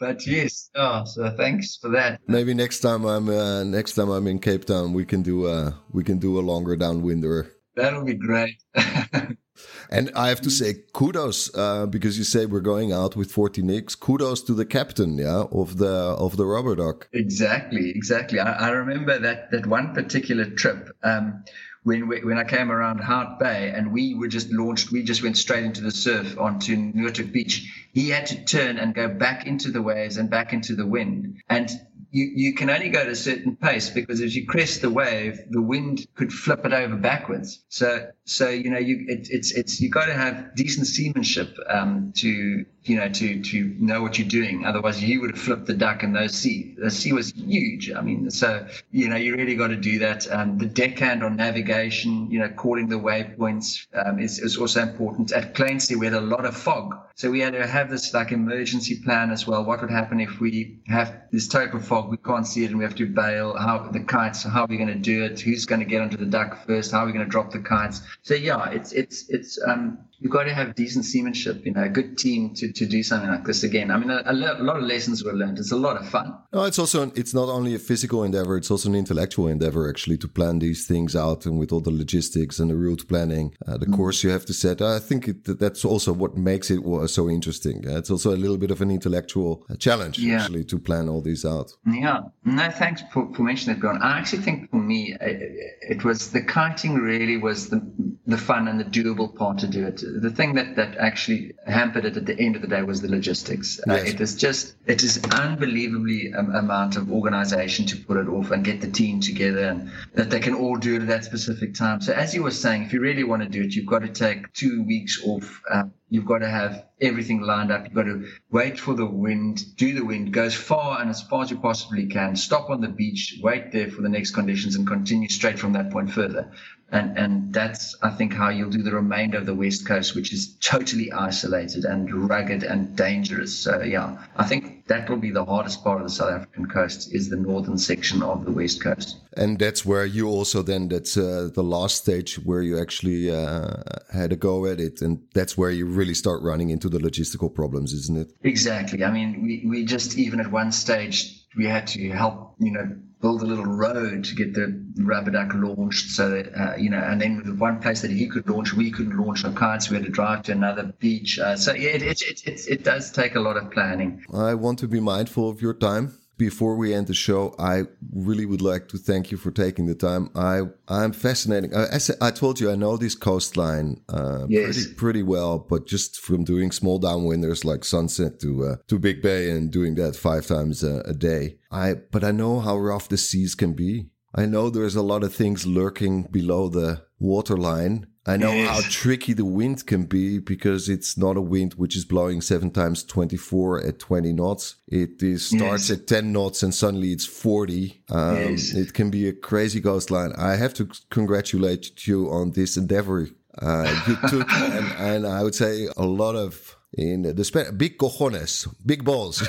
[0.00, 2.20] But yes, oh, so thanks for that.
[2.26, 5.78] Maybe next time I'm uh, next time I'm in Cape Town, we can do a
[5.90, 7.50] we can do a longer downwinder.
[7.76, 8.62] That'll be great.
[9.90, 13.62] and I have to say kudos uh, because you say we're going out with 40
[13.62, 13.94] nicks.
[13.94, 17.08] Kudos to the captain, yeah, of the of the rubber duck.
[17.12, 18.40] Exactly, exactly.
[18.40, 20.88] I, I remember that that one particular trip.
[21.02, 21.44] Um,
[21.86, 25.22] when we, when I came around Hout Bay and we were just launched, we just
[25.22, 27.88] went straight into the surf onto Noordhoek Beach.
[27.92, 31.42] He had to turn and go back into the waves and back into the wind.
[31.48, 31.70] And
[32.10, 35.40] you, you can only go at a certain pace because as you crest the wave,
[35.50, 37.64] the wind could flip it over backwards.
[37.68, 42.12] So, so you know, you it, it's it's you got to have decent seamanship um,
[42.16, 44.64] to you know to to know what you're doing.
[44.64, 46.74] Otherwise, you would have flipped the duck in those sea.
[46.78, 47.90] The sea was huge.
[47.90, 50.30] I mean, so you know, you really got to do that.
[50.30, 55.32] Um, the deckhand on navigation, you know, calling the waypoints um, is is also important.
[55.32, 58.32] At Clancy, we had a lot of fog, so we had to have this like
[58.32, 59.64] emergency plan as well.
[59.64, 61.95] What would happen if we have this total fog?
[61.96, 63.56] Fog, we can't see it, and we have to bail.
[63.56, 64.42] How the kites?
[64.42, 65.40] How are we going to do it?
[65.40, 66.92] Who's going to get onto the duck first?
[66.92, 68.02] How are we going to drop the kites?
[68.22, 71.88] So yeah, it's it's it's um you've got to have decent seamanship, you know, a
[71.88, 73.90] good team to, to do something like this again.
[73.90, 75.58] I mean, a, a, lot of lessons were learned.
[75.58, 76.34] It's a lot of fun.
[76.52, 80.18] No, it's also, it's not only a physical endeavor, it's also an intellectual endeavor, actually,
[80.18, 83.76] to plan these things out and with all the logistics and the route planning, uh,
[83.76, 83.96] the mm.
[83.96, 84.80] course you have to set.
[84.80, 87.86] I think it, that's also what makes it so interesting.
[87.86, 90.42] Uh, it's also a little bit of an intellectual uh, challenge, yeah.
[90.42, 91.72] actually, to plan all these out.
[91.86, 92.20] Yeah.
[92.44, 94.02] No, thanks for, for mentioning that, Bjorn.
[94.02, 97.80] I actually think for me, it, it was the kiting really was the,
[98.26, 102.04] the fun and the doable part to do it the thing that, that actually hampered
[102.04, 103.78] it at the end of the day was the logistics.
[103.80, 104.02] Uh, yes.
[104.02, 108.50] Uh, it is just, it is unbelievably um, amount of organization to put it off
[108.50, 111.74] and get the team together and that they can all do it at that specific
[111.74, 112.00] time.
[112.00, 114.08] So as you were saying, if you really want to do it, you've got to
[114.08, 115.62] take two weeks off.
[115.70, 117.84] Uh, you've got to have everything lined up.
[117.84, 121.22] You've got to wait for the wind, do the wind, go as far and as
[121.22, 124.76] far as you possibly can, stop on the beach, wait there for the next conditions
[124.76, 126.52] and continue straight from that point further
[126.90, 130.32] and and that's I think how you'll do the remainder of the west coast, which
[130.32, 133.58] is totally isolated and rugged and dangerous.
[133.58, 137.12] So yeah, I think that will be the hardest part of the South African coast
[137.12, 139.16] is the northern section of the west coast.
[139.36, 143.82] And that's where you also then that's uh, the last stage where you actually uh,
[144.12, 147.52] had a go at it, and that's where you really start running into the logistical
[147.52, 148.32] problems, isn't it?
[148.44, 149.02] Exactly.
[149.02, 152.96] I mean, we we just even at one stage we had to help you know
[153.26, 154.66] build a little road to get the
[154.98, 156.10] rubber duck launched.
[156.10, 158.92] So that, uh, you know, and then the one place that he could launch, we
[158.92, 159.90] couldn't launch our kites.
[159.90, 161.40] We had to drive to another beach.
[161.40, 164.24] Uh, so yeah, it, it, it, it does take a lot of planning.
[164.32, 168.46] I want to be mindful of your time before we end the show, I really
[168.46, 170.30] would like to thank you for taking the time.
[170.34, 171.74] I I'm fascinating.
[171.74, 174.74] I, I, I told you I know this coastline uh, yes.
[174.74, 179.22] pretty pretty well, but just from doing small downwinders like Sunset to uh, to Big
[179.22, 183.08] Bay and doing that five times a, a day, I but I know how rough
[183.08, 184.08] the seas can be.
[184.34, 188.06] I know there's a lot of things lurking below the waterline.
[188.28, 188.68] I know Yes.
[188.68, 192.70] how tricky the wind can be because it's not a wind which is blowing seven
[192.70, 194.76] times 24 at 20 knots.
[194.88, 195.98] It is, starts Yes.
[196.00, 198.02] at 10 knots and suddenly it's 40.
[198.10, 198.74] Um, Yes.
[198.74, 200.32] It can be a crazy coastline.
[200.36, 203.28] I have to congratulate you on this endeavor
[203.62, 208.66] uh, you took, and, and I would say a lot of in the big cojones,
[208.84, 209.40] big balls.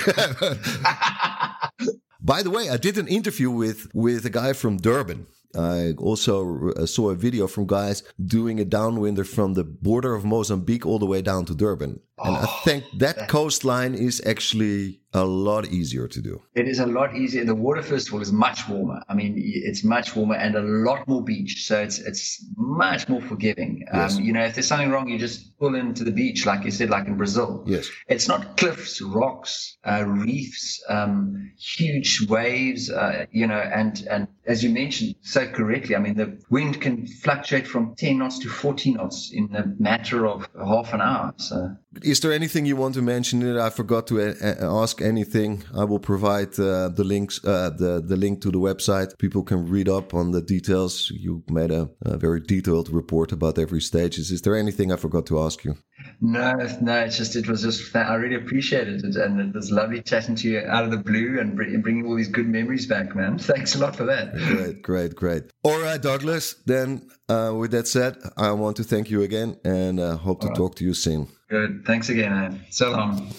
[2.21, 5.27] By the way, I did an interview with with a guy from Durban.
[5.57, 10.23] I also uh, saw a video from guys doing a downwinder from the border of
[10.23, 11.99] Mozambique all the way down to Durban.
[12.19, 16.41] And I think that coastline is actually a lot easier to do.
[16.55, 17.45] It is a lot easier.
[17.45, 19.01] The water, first of all, is much warmer.
[19.07, 21.65] I mean, it's much warmer and a lot more beach.
[21.65, 23.85] So it's it's much more forgiving.
[23.93, 24.17] Yes.
[24.17, 26.71] Um, you know, if there's something wrong, you just pull into the beach, like you
[26.71, 27.63] said, like in Brazil.
[27.65, 27.89] Yes.
[28.07, 34.63] It's not cliffs, rocks, uh, reefs, um, huge waves, uh, you know, and, and as
[34.63, 38.93] you mentioned so correctly, I mean, the wind can fluctuate from 10 knots to 40
[38.93, 41.33] knots in a matter of half an hour.
[41.37, 45.01] So Is there anything you want to mention that I forgot to uh, uh, ask?
[45.01, 45.63] Anything?
[45.75, 49.17] I will provide uh, the links, uh, the the link to the website.
[49.17, 51.11] People can read up on the details.
[51.11, 54.17] You made a, a very detailed report about every stage.
[54.17, 55.75] Is, is there anything I forgot to ask you?
[56.19, 59.15] No, no, it's just, it was just, I really appreciated it.
[59.15, 62.15] And it was lovely chatting to you out of the blue and bring- bringing all
[62.15, 63.37] these good memories back, man.
[63.39, 64.33] Thanks a lot for that.
[64.33, 65.43] Great, great, great.
[65.63, 66.55] All right, Douglas.
[66.65, 70.49] Then, uh, with that said, I want to thank you again and uh, hope to
[70.49, 71.27] talk to you soon.
[71.49, 71.83] Good.
[71.85, 72.65] Thanks again, man.
[72.69, 73.31] So long.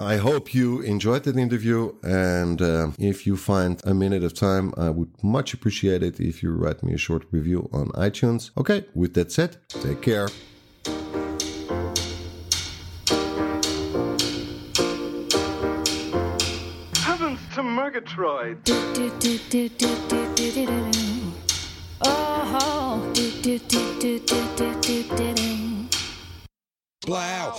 [0.00, 1.92] I hope you enjoyed that interview.
[2.02, 6.42] And uh, if you find a minute of time, I would much appreciate it if
[6.42, 8.50] you write me a short review on iTunes.
[8.56, 10.28] Okay, with that said, take care.
[17.88, 18.58] Murgatroyd.
[22.04, 23.12] Oh,
[27.06, 27.52] blow.